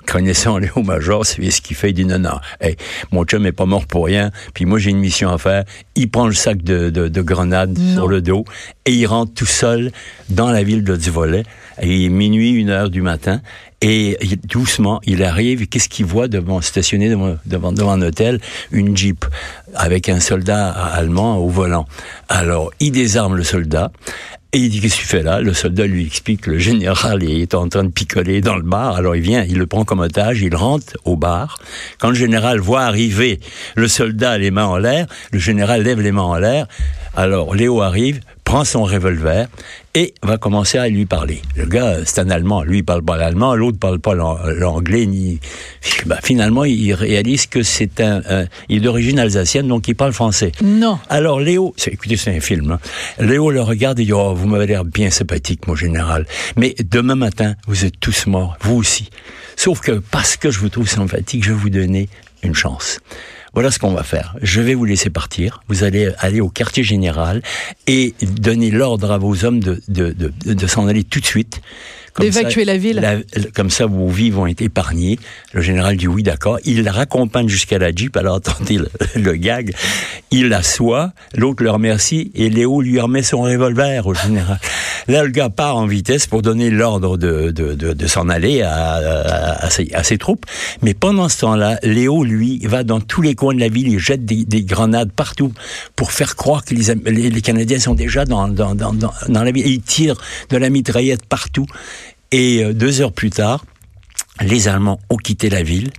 connaissant 0.07 0.57
Léo 0.57 0.81
Major, 0.81 1.23
c'est 1.23 1.51
ce 1.51 1.61
qu'il 1.61 1.75
fait, 1.75 1.91
il 1.91 1.93
dit 1.93 2.05
non, 2.05 2.17
non, 2.17 2.39
hey, 2.61 2.77
mon 3.11 3.25
chum 3.25 3.45
est 3.45 3.51
pas 3.51 3.67
mort 3.67 3.85
pour 3.85 4.05
rien, 4.07 4.31
puis 4.55 4.65
moi 4.65 4.79
j'ai 4.79 4.89
une 4.89 4.97
mission 4.97 5.29
à 5.31 5.37
faire. 5.37 5.65
Il 5.95 6.09
prend 6.09 6.25
le 6.25 6.33
sac 6.33 6.63
de, 6.63 6.89
de, 6.89 7.09
de 7.09 7.21
grenades 7.21 7.77
Non. 7.77 7.93
sur 7.93 8.07
le 8.07 8.23
dos 8.23 8.43
et 8.87 8.93
il 8.93 9.05
rentre 9.05 9.35
tout 9.35 9.45
seul 9.45 9.91
dans 10.29 10.49
la 10.49 10.63
ville 10.63 10.83
de 10.83 10.95
Duvolet. 10.95 11.43
Et 11.81 11.95
il 11.95 12.05
est 12.05 12.09
minuit, 12.09 12.53
une 12.53 12.71
heure 12.71 12.89
du 12.89 13.03
matin. 13.03 13.41
Et 13.81 14.17
doucement, 14.43 14.99
il 15.05 15.23
arrive. 15.23 15.67
Qu'est-ce 15.67 15.87
qu'il 15.87 16.05
voit 16.05 16.27
devant, 16.27 16.59
stationné 16.61 17.09
devant, 17.09 17.37
devant, 17.45 17.71
devant 17.71 17.91
un 17.91 18.01
hôtel? 18.01 18.41
Une 18.71 18.95
Jeep 18.95 19.25
avec 19.73 20.09
un 20.09 20.19
soldat 20.19 20.69
allemand 20.69 21.37
au 21.37 21.47
volant. 21.47 21.87
Alors, 22.27 22.71
il 22.79 22.91
désarme 22.91 23.35
le 23.35 23.43
soldat. 23.43 23.91
Et 24.51 24.57
il 24.57 24.69
dit, 24.69 24.81
qu'est-ce 24.81 24.95
que 24.95 25.01
tu 25.01 25.07
fais 25.07 25.21
là? 25.21 25.41
Le 25.41 25.53
soldat 25.53 25.85
lui 25.85 26.07
explique 26.07 26.41
que 26.41 26.49
le 26.49 26.57
général 26.57 27.23
est 27.23 27.53
en 27.53 27.69
train 27.69 27.83
de 27.83 27.89
picoler 27.89 28.41
dans 28.41 28.55
le 28.55 28.63
bar. 28.63 28.95
Alors 28.95 29.15
il 29.15 29.21
vient, 29.21 29.43
il 29.43 29.59
le 29.59 29.67
prend 29.67 29.85
comme 29.85 29.99
otage, 29.99 30.41
il 30.41 30.55
rentre 30.55 30.93
au 31.05 31.15
bar. 31.15 31.59
Quand 31.99 32.09
le 32.09 32.15
général 32.15 32.59
voit 32.59 32.81
arriver 32.81 33.39
le 33.75 33.87
soldat 33.87 34.39
les 34.39 34.49
mains 34.49 34.65
en 34.65 34.77
l'air, 34.77 35.05
le 35.31 35.37
général 35.37 35.83
lève 35.83 36.01
les 36.01 36.11
mains 36.11 36.23
en 36.23 36.39
l'air. 36.39 36.65
Alors 37.15 37.53
Léo 37.53 37.81
arrive, 37.81 38.21
prend 38.49 38.65
son 38.65 38.83
revolver 38.83 39.47
et 39.93 40.15
va 40.23 40.39
commencer 40.39 40.79
à 40.79 40.89
lui 40.89 41.05
parler. 41.05 41.43
Le 41.55 41.67
gars, 41.67 41.97
c'est 42.03 42.19
un 42.19 42.31
Allemand, 42.31 42.63
lui 42.63 42.79
il 42.79 42.83
parle 42.83 43.03
pas 43.03 43.15
l'allemand, 43.15 43.53
l'autre 43.53 43.77
parle 43.77 43.99
pas 43.99 44.15
l'anglais, 44.15 45.05
ni. 45.05 45.39
Ben, 46.07 46.17
finalement, 46.23 46.65
il 46.65 46.91
réalise 46.93 47.45
que 47.45 47.61
c'est 47.61 48.01
un, 48.01 48.23
il 48.67 48.77
est 48.77 48.79
d'origine 48.79 49.19
alsacienne, 49.19 49.67
donc 49.67 49.87
il 49.87 49.93
parle 49.93 50.13
français. 50.13 50.51
Non. 50.63 50.97
Alors 51.09 51.39
Léo, 51.39 51.75
écoutez, 51.85 52.17
c'est 52.17 52.35
un 52.35 52.39
film. 52.39 52.71
Hein. 52.71 52.79
Léo 53.19 53.51
le 53.51 53.61
regarde 53.61 53.99
et 53.99 54.05
dit 54.05 54.13
oh, 54.13 54.33
vous 54.33 54.47
m'avez 54.47 54.65
l'air 54.65 54.83
bien 54.83 55.11
sympathique, 55.11 55.67
mon 55.67 55.75
général, 55.75 56.25
mais 56.55 56.73
demain 56.83 57.13
matin, 57.13 57.53
vous 57.67 57.85
êtes 57.85 57.99
tous 57.99 58.25
morts, 58.25 58.57
vous 58.61 58.77
aussi. 58.77 59.11
Sauf 59.57 59.79
que 59.79 59.91
parce 59.91 60.37
que 60.37 60.49
je 60.49 60.57
vous 60.57 60.69
trouve 60.69 60.89
sympathique, 60.89 61.43
je 61.43 61.49
vais 61.51 61.59
vous 61.59 61.69
donner 61.69 62.09
une 62.41 62.55
chance. 62.55 62.99
Voilà 63.53 63.71
ce 63.71 63.79
qu'on 63.79 63.93
va 63.93 64.03
faire. 64.03 64.35
Je 64.41 64.61
vais 64.61 64.75
vous 64.75 64.85
laisser 64.85 65.09
partir. 65.09 65.61
Vous 65.67 65.83
allez 65.83 66.11
aller 66.19 66.41
au 66.41 66.49
quartier 66.49 66.83
général 66.83 67.41
et 67.87 68.13
donner 68.21 68.71
l'ordre 68.71 69.11
à 69.11 69.17
vos 69.17 69.45
hommes 69.45 69.59
de, 69.59 69.81
de, 69.87 70.13
de, 70.13 70.67
s'en 70.67 70.87
aller 70.87 71.03
tout 71.03 71.19
de 71.19 71.25
suite. 71.25 71.61
D'évacuer 72.19 72.65
la 72.65 72.77
ville. 72.77 73.25
comme 73.55 73.69
ça, 73.69 73.85
vos 73.85 74.07
vies 74.07 74.29
vont 74.29 74.47
être 74.47 74.61
épargnées. 74.61 75.19
Le 75.53 75.61
général 75.61 75.97
dit 75.97 76.07
oui, 76.07 76.23
d'accord. 76.23 76.59
Il 76.65 76.83
la 76.83 76.91
raccompagne 76.91 77.47
jusqu'à 77.47 77.77
la 77.77 77.91
Jeep. 77.91 78.15
Alors, 78.17 78.35
attendez 78.37 78.77
le, 78.77 78.89
le 79.15 79.33
gag. 79.33 79.73
Il 80.31 80.49
l'assoit, 80.49 81.11
l'autre 81.35 81.63
le 81.63 81.71
remercie 81.71 82.31
et 82.35 82.49
Léo 82.49 82.81
lui 82.81 82.99
remet 82.99 83.23
son 83.23 83.41
revolver 83.41 84.05
au 84.05 84.13
général. 84.13 84.59
Là, 85.07 85.23
le 85.23 85.29
gars 85.29 85.49
part 85.49 85.77
en 85.77 85.87
vitesse 85.87 86.27
pour 86.27 86.41
donner 86.41 86.69
l'ordre 86.69 87.17
de, 87.17 87.51
de, 87.51 87.73
de, 87.73 87.93
de 87.93 88.07
s'en 88.07 88.29
aller 88.29 88.61
à, 88.61 88.73
à, 88.73 89.65
à, 89.65 89.69
ses, 89.69 89.89
à, 89.93 90.03
ses, 90.03 90.17
troupes. 90.17 90.45
Mais 90.81 90.93
pendant 90.93 91.29
ce 91.29 91.39
temps-là, 91.41 91.79
Léo, 91.83 92.23
lui, 92.23 92.59
va 92.65 92.83
dans 92.83 92.99
tous 92.99 93.21
les 93.21 93.33
coins 93.33 93.55
de 93.55 93.59
la 93.59 93.69
ville, 93.69 93.87
il 93.87 93.99
jette 93.99 94.25
des, 94.25 94.45
des 94.45 94.63
grenades 94.63 95.11
partout 95.11 95.51
pour 95.95 96.11
faire 96.11 96.35
croire 96.35 96.63
que 96.63 96.75
les, 96.75 96.93
les, 97.05 97.29
les 97.29 97.41
Canadiens 97.41 97.79
sont 97.79 97.95
déjà 97.95 98.25
dans, 98.25 98.47
dans, 98.47 98.75
dans, 98.75 98.93
dans 98.93 99.43
la 99.43 99.51
ville. 99.51 99.65
il 99.65 99.81
tire 99.81 100.15
de 100.49 100.57
la 100.57 100.69
mitraillette 100.69 101.25
partout. 101.25 101.65
Et 102.31 102.63
euh, 102.63 102.73
deux 102.73 103.01
heures 103.01 103.11
plus 103.11 103.29
tard, 103.29 103.65
les 104.41 104.67
Allemands 104.67 104.99
ont 105.09 105.17
quitté 105.17 105.49
la 105.49 105.63
ville 105.63 105.91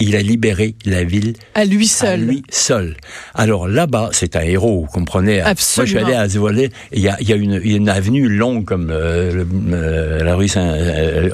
il 0.00 0.14
a 0.14 0.22
libéré 0.22 0.76
la 0.84 1.02
ville 1.02 1.32
à 1.54 1.64
lui 1.64 1.88
seul. 1.88 2.08
À 2.08 2.16
lui 2.16 2.42
seul. 2.50 2.96
Alors 3.34 3.66
là-bas, 3.66 4.10
c'est 4.12 4.36
un 4.36 4.42
héros, 4.42 4.82
vous 4.82 4.92
comprenez. 4.92 5.40
Absolument. 5.40 5.92
Moi, 5.92 6.02
je 6.02 6.06
suis 6.06 6.16
allé 6.16 6.22
à 6.24 6.28
Zwolle. 6.28 6.68
Il 6.92 7.00
y 7.00 7.08
a, 7.08 7.16
il 7.20 7.28
y 7.28 7.32
a 7.32 7.36
une, 7.36 7.60
une, 7.64 7.88
avenue 7.88 8.28
longue 8.28 8.64
comme 8.64 8.90
euh, 8.92 9.44
euh, 9.72 10.22
la 10.22 10.36
rue 10.36 10.46
Saint 10.46 10.72
euh, 10.72 11.30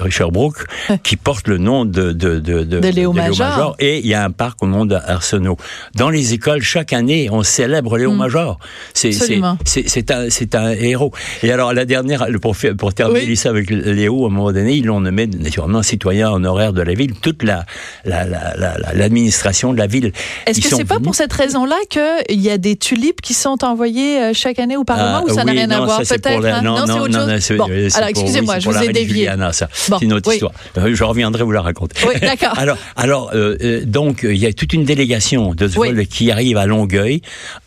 qui 1.03 1.17
porte 1.17 1.49
le 1.49 1.59
nom 1.59 1.85
de 1.85 2.13
de 2.13 2.39
de, 2.39 2.65
de, 2.65 2.81
de 2.81 2.89
Léo, 2.89 3.13
Major. 3.13 3.49
Major. 3.49 3.77
Et 3.81 3.99
il 3.99 4.07
y 4.07 4.15
a 4.15 4.25
un 4.25 4.31
parc 4.31 4.63
au 4.63 4.67
nom 4.67 4.87
d'Arsenault. 4.87 5.59
Dans 5.95 6.09
les 6.09 6.33
écoles, 6.33 6.63
chaque 6.63 6.95
année, 6.95 7.29
on 7.31 7.43
célèbre 7.43 7.99
Léo 7.99 8.13
mm. 8.13 8.17
Major. 8.17 8.59
C'est 8.95 9.13
c'est 9.13 10.11
un 10.11 10.31
c'est 10.31 10.55
un 10.55 10.71
héros. 10.71 11.13
Et 11.43 11.53
alors 11.53 11.75
la 11.75 11.85
dernière, 11.85 12.27
pour 12.41 12.57
pour 12.79 12.95
terminer 12.95 13.27
oui. 13.27 13.37
ça 13.37 13.51
avec 13.51 13.69
Léo, 13.69 14.25
à 14.25 14.29
un 14.29 14.31
moment 14.31 14.53
donné, 14.53 14.73
ils 14.73 14.87
l'ont 14.87 15.01
nommé 15.01 15.27
naturellement 15.27 15.83
citoyen 15.83 16.31
honoraire 16.31 16.73
de 16.73 16.81
la 16.81 16.95
ville. 16.95 17.13
Toute 17.21 17.43
la 17.43 17.67
la, 18.07 18.25
la 18.25 18.54
l'administration 18.57 19.73
de 19.73 19.79
la 19.79 19.87
ville. 19.87 20.13
Est-ce 20.47 20.61
que 20.61 20.69
c'est 20.69 20.85
pas 20.85 21.01
pour 21.01 21.15
cette 21.15 21.33
raison-là 21.33 21.77
qu'il 21.89 22.41
y 22.41 22.51
a 22.51 22.59
des 22.59 22.77
tulipes 22.77 23.21
qui 23.21 23.35
sont 23.35 23.65
envoyées 23.65 24.19
euh, 24.19 24.31
chaque 24.35 24.59
année 24.59 24.77
au 24.77 24.85
Parlement 24.85 25.23
ah, 25.23 25.25
ou 25.25 25.35
ça 25.35 25.45
n'a 25.45 25.53
rien 25.53 25.71
à 25.71 25.81
voir 25.81 25.99
peut-être 26.01 26.45
hein? 26.45 26.63
Non, 26.63 26.87
non, 26.87 27.09
non, 27.09 27.37
c'est 27.41 27.57
bon, 27.57 27.65
alors 27.65 28.09
excusez-moi, 28.09 28.59
je 28.59 28.69
vous 28.69 28.83
ai 28.83 28.93
dévié. 28.93 29.31
ça, 29.53 29.69
bon, 29.89 29.99
c'est 29.99 30.05
une 30.05 30.13
autre 30.13 30.29
oui. 30.29 30.35
histoire. 30.35 30.53
Euh, 30.79 30.95
je 30.95 31.05
reviendrai 31.05 31.45
vous 31.45 31.53
la 31.53 31.63
raconter. 31.63 31.97
Oui, 32.07 32.15
d'accord. 32.21 32.55
alors, 32.59 32.77
alors 32.97 33.31
euh, 33.35 33.85
donc 33.85 34.21
il 34.23 34.37
y 34.37 34.47
a 34.47 34.53
toute 34.53 34.73
une 34.73 34.85
délégation 34.85 35.55
de 35.55 35.69
oui. 35.77 36.07
qui 36.07 36.31
arrive 36.31 36.57
à 36.57 36.67
Longueuil 36.67 37.23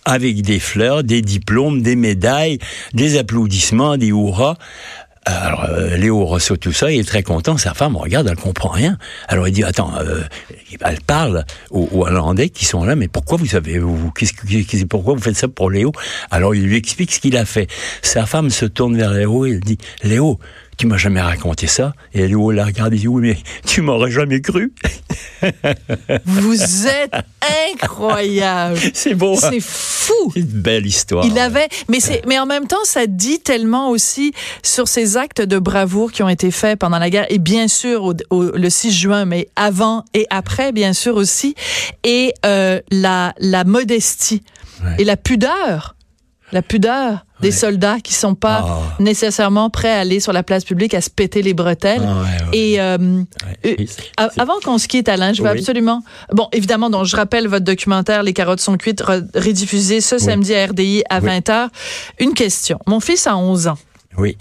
avec 0.05 0.41
des 0.41 0.59
fleurs, 0.59 1.03
des 1.03 1.21
diplômes, 1.21 1.81
des 1.81 1.95
médailles, 1.95 2.59
des 2.93 3.17
applaudissements, 3.17 3.97
des 3.97 4.07
hurrahs. 4.07 4.57
Alors, 5.29 5.65
euh, 5.65 5.97
Léo 5.97 6.25
reçoit 6.25 6.55
tout 6.55 6.71
ça, 6.71 6.89
il 6.89 7.01
est 7.01 7.03
très 7.03 7.21
content. 7.21 7.57
Sa 7.57 7.73
femme 7.73 7.97
regarde, 7.97 8.29
elle 8.29 8.37
comprend 8.37 8.69
rien. 8.69 8.97
Alors, 9.27 9.45
il 9.45 9.51
dit, 9.51 9.63
attends, 9.63 9.91
euh, 9.99 10.21
elle 10.79 11.01
parle 11.01 11.43
aux, 11.69 11.89
aux, 11.91 12.07
Hollandais 12.07 12.47
qui 12.47 12.63
sont 12.63 12.85
là, 12.85 12.95
mais 12.95 13.09
pourquoi 13.09 13.37
vous 13.37 13.45
savez, 13.45 13.77
vous, 13.77 14.09
qu'est-ce, 14.11 14.31
qu'est-ce, 14.33 14.85
pourquoi 14.85 15.15
vous 15.15 15.21
faites 15.21 15.35
ça 15.35 15.49
pour 15.49 15.69
Léo? 15.69 15.91
Alors, 16.31 16.55
il 16.55 16.63
lui 16.63 16.77
explique 16.77 17.11
ce 17.11 17.19
qu'il 17.19 17.35
a 17.35 17.43
fait. 17.43 17.67
Sa 18.01 18.25
femme 18.25 18.49
se 18.49 18.65
tourne 18.65 18.95
vers 18.95 19.11
Léo 19.11 19.45
et 19.45 19.59
dit, 19.59 19.77
Léo, 20.01 20.39
tu 20.77 20.85
m'as 20.85 20.97
jamais 20.97 21.21
raconté 21.21 21.65
ça. 21.65 21.93
Et 22.13 22.27
Léo 22.27 22.51
la 22.51 22.65
regarde 22.65 22.93
et 22.93 22.97
dit, 22.97 23.07
oui, 23.07 23.21
mais 23.21 23.37
tu 23.65 23.81
m'aurais 23.81 24.11
jamais 24.11 24.41
cru. 24.41 24.73
Vous 26.25 26.87
êtes 26.87 27.13
incroyable. 27.71 28.79
C'est 28.93 29.15
beau. 29.15 29.33
Hein? 29.33 29.49
C'est 29.49 29.59
fou. 29.59 30.31
C'est 30.33 30.41
une 30.41 30.45
belle 30.45 30.85
histoire. 30.85 31.25
Il 31.25 31.37
avait, 31.39 31.67
mais 31.89 31.99
c'est, 31.99 32.25
mais 32.27 32.39
en 32.39 32.45
même 32.45 32.67
temps, 32.67 32.83
ça 32.83 33.07
dit 33.07 33.39
tellement 33.39 33.89
aussi 33.89 34.33
sur 34.63 34.87
ces 34.87 35.17
actes 35.17 35.41
de 35.41 35.59
bravoure 35.59 36.11
qui 36.11 36.23
ont 36.23 36.29
été 36.29 36.51
faits 36.51 36.79
pendant 36.79 36.99
la 36.99 37.09
guerre 37.09 37.25
et 37.29 37.39
bien 37.39 37.67
sûr 37.67 38.03
au, 38.03 38.13
au, 38.29 38.43
le 38.43 38.69
6 38.69 38.91
juin, 38.91 39.25
mais 39.25 39.49
avant 39.55 40.05
et 40.13 40.25
après, 40.29 40.71
bien 40.71 40.93
sûr 40.93 41.15
aussi, 41.15 41.55
et 42.03 42.33
euh, 42.45 42.79
la 42.91 43.33
la 43.39 43.63
modestie 43.63 44.43
ouais. 44.83 44.95
et 44.99 45.03
la 45.03 45.17
pudeur 45.17 45.95
la 46.51 46.61
pudeur 46.61 47.25
des 47.41 47.49
ouais. 47.49 47.51
soldats 47.51 47.99
qui 47.99 48.13
sont 48.13 48.35
pas 48.35 48.65
oh. 48.67 49.03
nécessairement 49.03 49.69
prêts 49.69 49.91
à 49.91 49.99
aller 49.99 50.19
sur 50.19 50.33
la 50.33 50.43
place 50.43 50.63
publique 50.63 50.93
à 50.93 51.01
se 51.01 51.09
péter 51.09 51.41
les 51.41 51.53
bretelles. 51.53 52.01
Oh, 52.03 52.51
ouais, 52.51 52.57
et 52.57 52.81
euh, 52.81 52.97
euh, 53.65 53.75
avant 54.37 54.59
qu'on 54.63 54.77
se 54.77 54.87
quitte, 54.87 55.09
Alain, 55.09 55.33
je 55.33 55.41
veux 55.41 55.49
oui. 55.49 55.59
absolument. 55.59 56.03
Bon, 56.33 56.47
évidemment, 56.51 56.89
donc 56.89 57.05
je 57.05 57.15
rappelle 57.15 57.47
votre 57.47 57.65
documentaire 57.65 58.23
Les 58.23 58.33
carottes 58.33 58.59
sont 58.59 58.77
cuites, 58.77 59.01
rediffusé 59.01 60.01
ce 60.01 60.15
oui. 60.15 60.21
samedi 60.21 60.55
à 60.55 60.65
RDI 60.65 61.03
à 61.09 61.19
20h. 61.21 61.69
Une 62.19 62.33
question. 62.33 62.79
Mon 62.87 62.99
fils 62.99 63.27
a 63.27 63.37
11 63.37 63.67
ans. 63.67 63.77
Oui. 64.17 64.37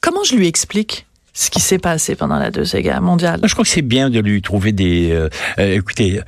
Comment 0.00 0.22
je 0.22 0.36
lui 0.36 0.46
explique? 0.46 1.07
Ce 1.38 1.50
qui 1.50 1.60
s'est 1.60 1.78
passé 1.78 2.16
pendant 2.16 2.36
la 2.36 2.50
Deuxième 2.50 2.82
Guerre 2.82 3.00
mondiale. 3.00 3.38
Je 3.44 3.52
crois 3.52 3.64
que 3.64 3.70
c'est 3.70 3.80
bien 3.80 4.10
de 4.10 4.18
lui 4.18 4.42
trouver 4.42 4.72
des... 4.72 5.12
Euh, 5.12 5.28
euh, 5.60 5.76
écoutez, 5.76 6.20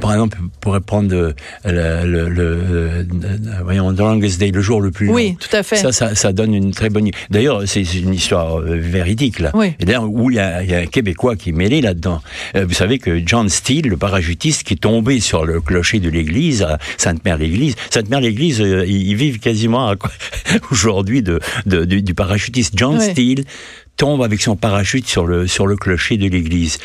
par 0.00 0.12
exemple, 0.12 0.38
pour 0.60 0.80
prendre 0.80 1.12
euh, 1.12 1.32
le, 1.64 2.04
le, 2.06 2.28
le, 2.28 3.02
le, 3.02 3.64
voyons, 3.64 3.92
The 3.92 3.98
Longest 3.98 4.38
Day, 4.38 4.52
le 4.52 4.60
jour 4.60 4.80
le 4.80 4.92
plus 4.92 5.06
long. 5.06 5.14
Oui, 5.14 5.36
tout 5.40 5.54
à 5.56 5.64
fait. 5.64 5.76
Ça, 5.76 5.90
ça, 5.90 6.14
ça 6.14 6.32
donne 6.32 6.54
une 6.54 6.70
très 6.70 6.90
bonne... 6.90 7.10
D'ailleurs, 7.28 7.62
c'est 7.66 7.82
une 7.94 8.14
histoire 8.14 8.60
véridique, 8.60 9.40
là. 9.40 9.50
Oui. 9.54 9.74
Et 9.80 9.84
d'ailleurs, 9.84 10.08
où 10.08 10.30
il 10.30 10.36
y, 10.36 10.38
a, 10.38 10.62
il 10.62 10.70
y, 10.70 10.74
a, 10.74 10.78
un 10.78 10.86
Québécois 10.86 11.34
qui 11.34 11.48
est 11.48 11.52
mêlé 11.52 11.80
là-dedans. 11.80 12.20
vous 12.54 12.74
savez 12.74 13.00
que 13.00 13.20
John 13.26 13.48
Steele, 13.48 13.88
le 13.88 13.96
parachutiste, 13.96 14.62
qui 14.62 14.74
est 14.74 14.76
tombé 14.76 15.18
sur 15.18 15.44
le 15.44 15.60
clocher 15.60 15.98
de 15.98 16.08
l'église, 16.08 16.62
à 16.62 16.78
Sainte-Mère-l'Église, 16.98 17.74
Sainte-Mère-l'Église, 17.90 18.60
ils 18.60 19.16
vivent 19.16 19.40
quasiment 19.40 19.92
aujourd'hui 20.70 21.22
de, 21.22 21.40
de, 21.66 21.84
du, 21.84 22.00
du 22.00 22.14
parachutiste. 22.14 22.74
John 22.76 22.98
oui. 22.98 23.10
Steele 23.10 23.44
tombe 23.96 24.22
avec 24.22 24.40
son 24.42 24.56
parachute 24.56 25.06
sur 25.06 25.26
le 25.26 25.46
sur 25.46 25.66
le 25.66 25.76
clocher 25.76 26.16
de 26.16 26.28
l'église. 26.28 26.78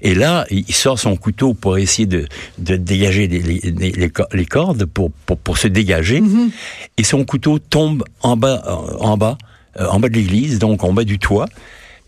Et 0.00 0.14
là, 0.14 0.44
il 0.50 0.74
sort 0.74 0.98
son 0.98 1.16
couteau 1.16 1.54
pour 1.54 1.78
essayer 1.78 2.06
de, 2.06 2.26
de 2.58 2.76
dégager 2.76 3.28
les, 3.28 3.40
les, 3.40 3.60
les, 3.60 4.12
les 4.32 4.46
cordes 4.46 4.84
pour, 4.86 5.10
pour, 5.26 5.38
pour 5.38 5.58
se 5.58 5.68
dégager. 5.68 6.20
Mm 6.20 6.28
-hmm. 6.28 6.50
Et 6.98 7.04
son 7.04 7.24
couteau 7.24 7.58
tombe 7.58 8.02
en 8.22 8.36
bas 8.36 8.62
en 8.98 9.16
bas 9.16 9.36
euh, 9.80 9.94
en 9.94 10.00
bas 10.00 10.08
de 10.08 10.14
l'église, 10.14 10.58
donc 10.58 10.84
en 10.84 10.92
bas 10.92 11.04
du 11.04 11.18
toit, 11.18 11.48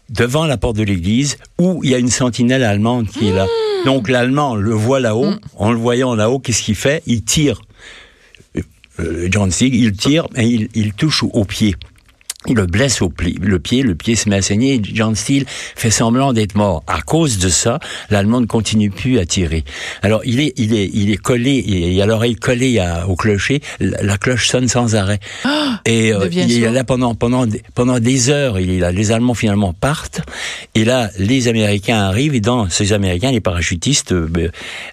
devant 0.09 0.47
la 0.47 0.57
porte 0.57 0.77
de 0.77 0.85
l'église 0.85 1.37
où 1.59 1.83
il 1.85 1.91
y 1.91 1.95
a 1.95 1.99
une 1.99 2.15
sentinelle 2.23 2.65
allemande 2.65 3.07
qui 3.09 3.25
mmh. 3.25 3.29
est 3.29 3.37
là. 3.41 3.47
Donc 3.85 4.09
l'allemand 4.09 4.55
le 4.57 4.75
voit 4.87 5.01
là-haut, 5.01 5.33
mmh. 5.33 5.65
en 5.65 5.71
le 5.73 5.79
voyant 5.79 6.15
là-haut, 6.15 6.41
qu'est-ce 6.43 6.63
qu'il 6.63 6.77
fait? 6.77 7.03
Il 7.07 7.23
tire. 7.23 7.59
Euh, 8.99 9.29
John 9.33 9.51
Sieg, 9.51 9.75
il 9.75 9.93
tire 9.93 10.27
et 10.37 10.47
il, 10.57 10.69
il 10.75 10.93
touche 10.95 11.23
au 11.23 11.45
pied 11.45 11.75
il 12.49 12.55
le 12.55 12.67
blesse 12.67 13.03
au 13.03 13.09
pied, 13.09 13.37
le 13.41 13.59
pied, 13.59 13.83
le 13.83 13.95
pied 13.95 14.15
se 14.17 14.29
met 14.29 14.37
à 14.37 14.43
saigner. 14.43 14.81
John 14.83 15.15
Steele 15.15 15.45
fait 15.49 15.91
semblant 15.91 16.33
d'être 16.33 16.55
mort. 16.55 16.83
À 16.87 17.01
cause 17.01 17.39
de 17.39 17.49
ça, 17.49 17.79
l'Allemand 18.11 18.41
ne 18.41 18.47
continue 18.47 18.91
plus 18.91 19.19
à 19.19 19.27
tirer. 19.27 19.65
Alors 20.03 20.23
il 20.25 20.41
est, 20.41 20.53
il 20.57 20.75
est, 20.75 20.91
il 20.93 21.11
est 21.11 21.17
collé, 21.17 21.65
il 21.67 22.01
a 22.01 22.07
l'oreille 22.07 22.37
collée 22.37 22.79
à, 22.79 23.09
au 23.09 23.17
clocher. 23.17 23.61
La, 23.81 24.03
la, 24.03 24.19
cloche 24.19 24.49
sonne 24.49 24.69
sans 24.69 24.95
arrêt. 24.95 25.19
Oh, 25.45 25.49
et 25.85 26.13
euh, 26.13 26.29
il 26.31 26.63
est 26.63 26.71
là 26.71 26.85
pendant 26.85 27.15
pendant 27.15 27.47
pendant 27.75 27.99
des 27.99 28.31
heures. 28.31 28.59
Il 28.59 28.71
est 28.71 28.79
là. 28.79 28.93
Les 28.93 29.13
Allemands 29.13 29.35
finalement 29.35 29.73
partent. 29.73 30.21
Et 30.75 30.85
là, 30.85 31.11
les 31.19 31.49
Américains 31.49 32.01
arrivent. 32.01 32.35
Et 32.35 32.41
dans 32.41 32.69
ces 32.69 32.93
Américains, 32.93 33.33
les 33.33 33.41
parachutistes, 33.41 34.13
euh, 34.13 34.51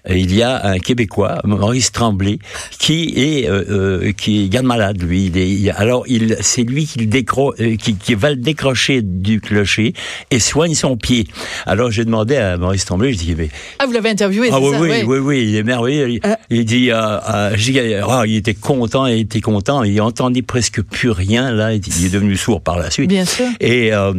il 0.08 0.34
y 0.34 0.42
a 0.42 0.66
un 0.66 0.78
Québécois, 0.78 1.40
Maurice 1.44 1.92
Tremblay, 1.92 2.38
qui 2.78 3.12
est 3.16 3.48
euh, 3.48 3.64
euh 3.70 4.12
qui 4.12 4.44
est 4.44 4.48
garde 4.48 4.66
malade. 4.66 5.02
Lui, 5.02 5.26
il 5.26 5.38
est, 5.38 5.70
alors 5.70 6.04
il, 6.06 6.36
c'est 6.40 6.62
lui 6.62 6.86
qui 6.86 6.98
le 6.98 7.06
décroche 7.06 7.43
euh, 7.43 7.43
qui, 7.52 7.96
qui, 7.96 8.14
va 8.14 8.30
le 8.30 8.36
décrocher 8.36 9.02
du 9.02 9.40
clocher 9.40 9.92
et 10.30 10.38
soigne 10.38 10.74
son 10.74 10.96
pied. 10.96 11.26
Alors 11.66 11.90
j'ai 11.90 12.04
demandé 12.04 12.36
à 12.36 12.56
Maurice 12.56 12.84
Tremblay, 12.84 13.12
je 13.12 13.18
dis 13.18 13.34
mais 13.34 13.50
ah 13.78 13.86
vous 13.86 13.92
l'avez 13.92 14.10
interviewé 14.10 14.48
ah, 14.52 14.60
oui, 14.60 14.70
ça, 14.72 14.80
oui, 14.80 14.88
oui 14.90 15.02
oui 15.06 15.18
oui 15.18 15.44
il 15.48 15.56
est 15.56 15.62
merveilleux. 15.62 16.10
Il, 16.10 16.20
euh. 16.24 16.34
il 16.50 16.64
dit 16.64 16.90
euh, 16.90 17.18
euh, 17.28 18.02
oh, 18.06 18.22
il 18.26 18.36
était 18.36 18.54
content, 18.54 19.06
il 19.06 19.20
était 19.20 19.40
content, 19.40 19.82
il 19.82 20.00
entendait 20.00 20.42
presque 20.42 20.82
plus 20.82 21.10
rien 21.10 21.50
là, 21.52 21.74
il 21.74 22.06
est 22.06 22.12
devenu 22.12 22.36
sourd 22.36 22.60
par 22.60 22.78
la 22.78 22.90
suite. 22.90 23.08
Bien 23.08 23.24
sûr. 23.24 23.46
Et 23.60 23.92
euh, 23.92 24.12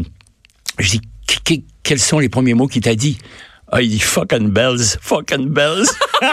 je 0.79 0.91
dis 0.91 1.01
quels 1.83 1.99
sont 1.99 2.19
les 2.19 2.29
premiers 2.29 2.53
mots 2.53 2.67
qu'il 2.67 2.81
t'a 2.81 2.95
dit? 2.95 3.17
Ah, 3.71 3.81
il 3.81 3.89
dit 3.89 3.99
fucking 3.99 4.49
bells, 4.51 4.77
fucking 5.01 5.49
bells. 5.49 5.85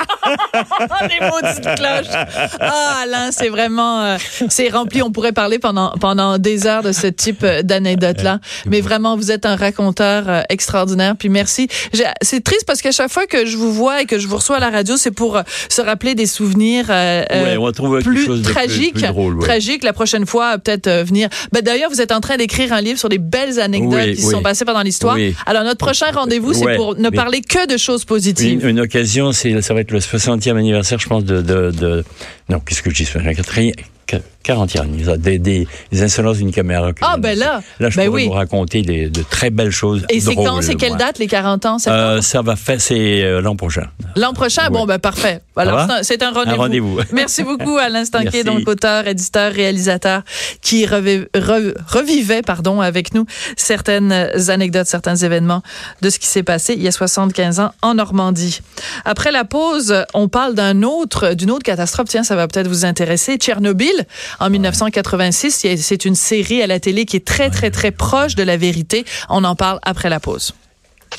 Les 1.03 1.27
maudites 1.27 1.62
cloches. 1.77 2.14
Ah, 2.61 3.01
Alain, 3.03 3.31
c'est 3.33 3.49
vraiment, 3.49 4.03
euh, 4.03 4.16
c'est 4.49 4.68
rempli. 4.68 5.03
On 5.03 5.11
pourrait 5.11 5.33
parler 5.33 5.59
pendant 5.59 5.90
pendant 6.01 6.38
des 6.38 6.66
heures 6.66 6.83
de 6.83 6.92
ce 6.92 7.07
type 7.07 7.42
euh, 7.42 7.62
d'anecdote-là. 7.62 8.38
Mais 8.66 8.81
vraiment, 8.81 9.16
vous 9.16 9.33
êtes 9.33 9.47
un 9.47 9.57
raconteur 9.57 10.25
euh, 10.29 10.42
extraordinaire. 10.51 11.16
Puis 11.18 11.29
merci. 11.31 11.68
C'est 12.21 12.45
triste 12.45 12.64
parce 12.66 12.81
qu'à 12.83 12.92
chaque 12.92 13.11
fois 13.11 13.27
que 13.27 13.47
je 13.47 13.57
vous 13.57 13.73
vois 13.73 14.03
et 14.03 14.07
que 14.07 14.18
je 14.18 14.29
vous 14.29 14.37
reçois 14.37 14.57
à 14.57 14.61
la 14.61 14.71
radio, 14.71 14.97
c'est 14.97 15.11
pour 15.11 15.40
se 15.68 15.81
rappeler 15.83 16.14
des 16.14 16.27
souvenirs 16.27 16.87
euh, 16.90 17.25
Ouais, 17.31 17.57
on 17.81 17.88
va 17.88 18.01
plus 18.01 18.25
chose 18.27 18.42
plus- 18.42 18.53
tragiques. 18.53 18.95
plus 18.95 19.03
drôle, 19.09 19.38
ouais. 19.38 19.45
Tragiques. 19.47 19.85
La 19.85 19.92
prochaine 19.92 20.27
fois, 20.27 20.59
peut-être 20.59 20.87
euh, 20.87 21.03
venir. 21.03 21.29
Ben, 21.53 21.62
D'ailleurs, 21.62 21.90
vous 21.90 22.01
êtes 22.01 22.12
en 22.12 22.21
train 22.21 22.37
d'écrire 22.37 22.73
un 22.73 22.81
livre 22.81 22.99
sur 22.99 23.09
les 23.09 23.18
belles 23.18 23.59
anecdotes 23.59 23.92
Oui, 24.01 24.14
qui 24.14 24.21
se 24.23 24.27
oui. 24.27 24.33
sont 24.35 24.42
passées 24.42 24.64
pendant 24.64 24.83
l'histoire. 24.83 25.14
Oui. 25.16 25.35
Alors, 25.47 25.64
notre 25.64 25.79
prochain 25.85 26.07
rendez-vous, 26.12 26.53
c'est 26.53 26.64
Ouais, 26.64 26.77
pour 26.77 26.95
ne 26.97 27.09
mais- 27.09 27.16
parler 27.23 27.41
que 27.41 27.73
de 27.73 27.77
choses 27.77 28.05
positives. 28.05 28.67
Une, 28.67 28.81
occasion, 28.81 29.33
ça 29.33 29.75
va 29.75 29.81
être 29.81 29.93
le 29.93 30.01
60e 30.01 30.57
anniversaire, 30.57 30.99
je 30.99 31.07
pense, 31.07 31.25
de- 31.25 32.05
non, 32.49 32.61
qu'est-ce 32.61 32.83
que 32.83 32.91
je 32.91 32.97
dis, 32.97 33.09
c'est 34.44 34.52
la 34.52 34.55
quatrième- 34.57 34.66
qu- 34.66 34.74
40e 34.76 34.81
anniversaire, 34.83 35.18
des, 35.18 35.38
des, 35.38 35.68
des 35.90 36.02
insolences 36.02 36.38
d'une 36.38 36.52
caméra. 36.52 36.90
Ah, 37.00 37.16
ben 37.18 37.38
là, 37.38 37.62
Là, 37.81 37.90
je 37.90 37.96
ben 37.96 38.07
pourrais 38.07 38.22
oui. 38.22 38.26
vous 38.28 38.33
raconter 38.35 38.83
des, 38.83 39.09
de 39.09 39.22
très 39.22 39.50
belles 39.50 39.70
choses. 39.70 40.05
Et 40.11 40.20
c'est 40.20 40.35
quand? 40.35 40.61
C'est 40.62 40.74
quelle 40.74 40.96
date, 40.96 41.18
les 41.18 41.26
40 41.26 41.66
ans? 41.66 41.76
Euh, 41.88 42.20
ça 42.20 42.42
va 42.42 42.57
faire, 42.57 42.81
c'est 42.81 43.22
euh, 43.22 43.40
l'an 43.40 43.57
prochain. 43.57 43.87
L'an 44.16 44.33
prochain, 44.33 44.68
bon, 44.70 44.87
ben 44.87 44.98
parfait. 44.98 45.40
Alors, 45.57 45.87
c'est 46.02 46.22
un- 46.22 46.28
un 46.28 46.33
rendez-vous. 46.33 46.52
Un 46.52 46.57
rendez-vous. 46.57 46.98
Merci 47.12 47.42
beaucoup, 47.42 47.76
Alain 47.78 48.05
Stanquet, 48.05 48.44
donc 48.44 48.68
auteur, 48.68 49.07
éditeur, 49.07 49.52
réalisateur, 49.52 50.22
qui 50.61 50.85
revi- 50.87 51.26
re- 51.35 51.74
revivait 51.87 52.42
pardon, 52.42 52.81
avec 52.81 53.14
nous 53.14 53.26
certaines 53.57 54.12
anecdotes, 54.48 54.87
certains 54.87 55.16
événements 55.16 55.62
de 56.00 56.11
ce 56.11 56.18
qui 56.18 56.26
s'est 56.26 56.42
passé 56.42 56.74
il 56.74 56.83
y 56.83 56.88
a 56.88 56.92
75 56.92 57.61
ans 57.61 57.72
en 57.83 57.94
Normandie. 57.94 58.61
Après 59.05 59.31
la 59.33 59.44
pause, 59.44 59.94
on 60.14 60.28
parle 60.28 60.55
d'un 60.55 60.83
autre, 60.83 61.35
d'une 61.35 61.50
autre 61.50 61.62
catastrophe. 61.64 62.09
Tiens, 62.09 62.24
ça 62.24 62.37
va 62.37 62.48
peut-être 62.48 62.68
vous 62.68 62.85
intéresser. 62.85 63.37
Tchernobyl, 63.37 63.92
en 64.40 64.51
1986. 64.51 65.64
Il 65.64 65.71
y 65.71 65.75
a- 65.75 65.77
C'est 65.77 66.05
une 66.05 66.14
série 66.14 66.62
à 66.62 66.66
la 66.66 66.81
télé 66.81 67.05
qui 67.05 67.16
est 67.16 67.25
très, 67.27 67.51
très, 67.51 67.71
très 67.71 67.90
proche 67.90 68.35
de 68.35 68.42
la 68.42 68.57
vérité. 68.57 69.05
On 69.29 69.45
en 69.45 69.55
parle 69.57 69.79
après 69.83 70.09
la 70.11 70.21
pause. 70.21 70.55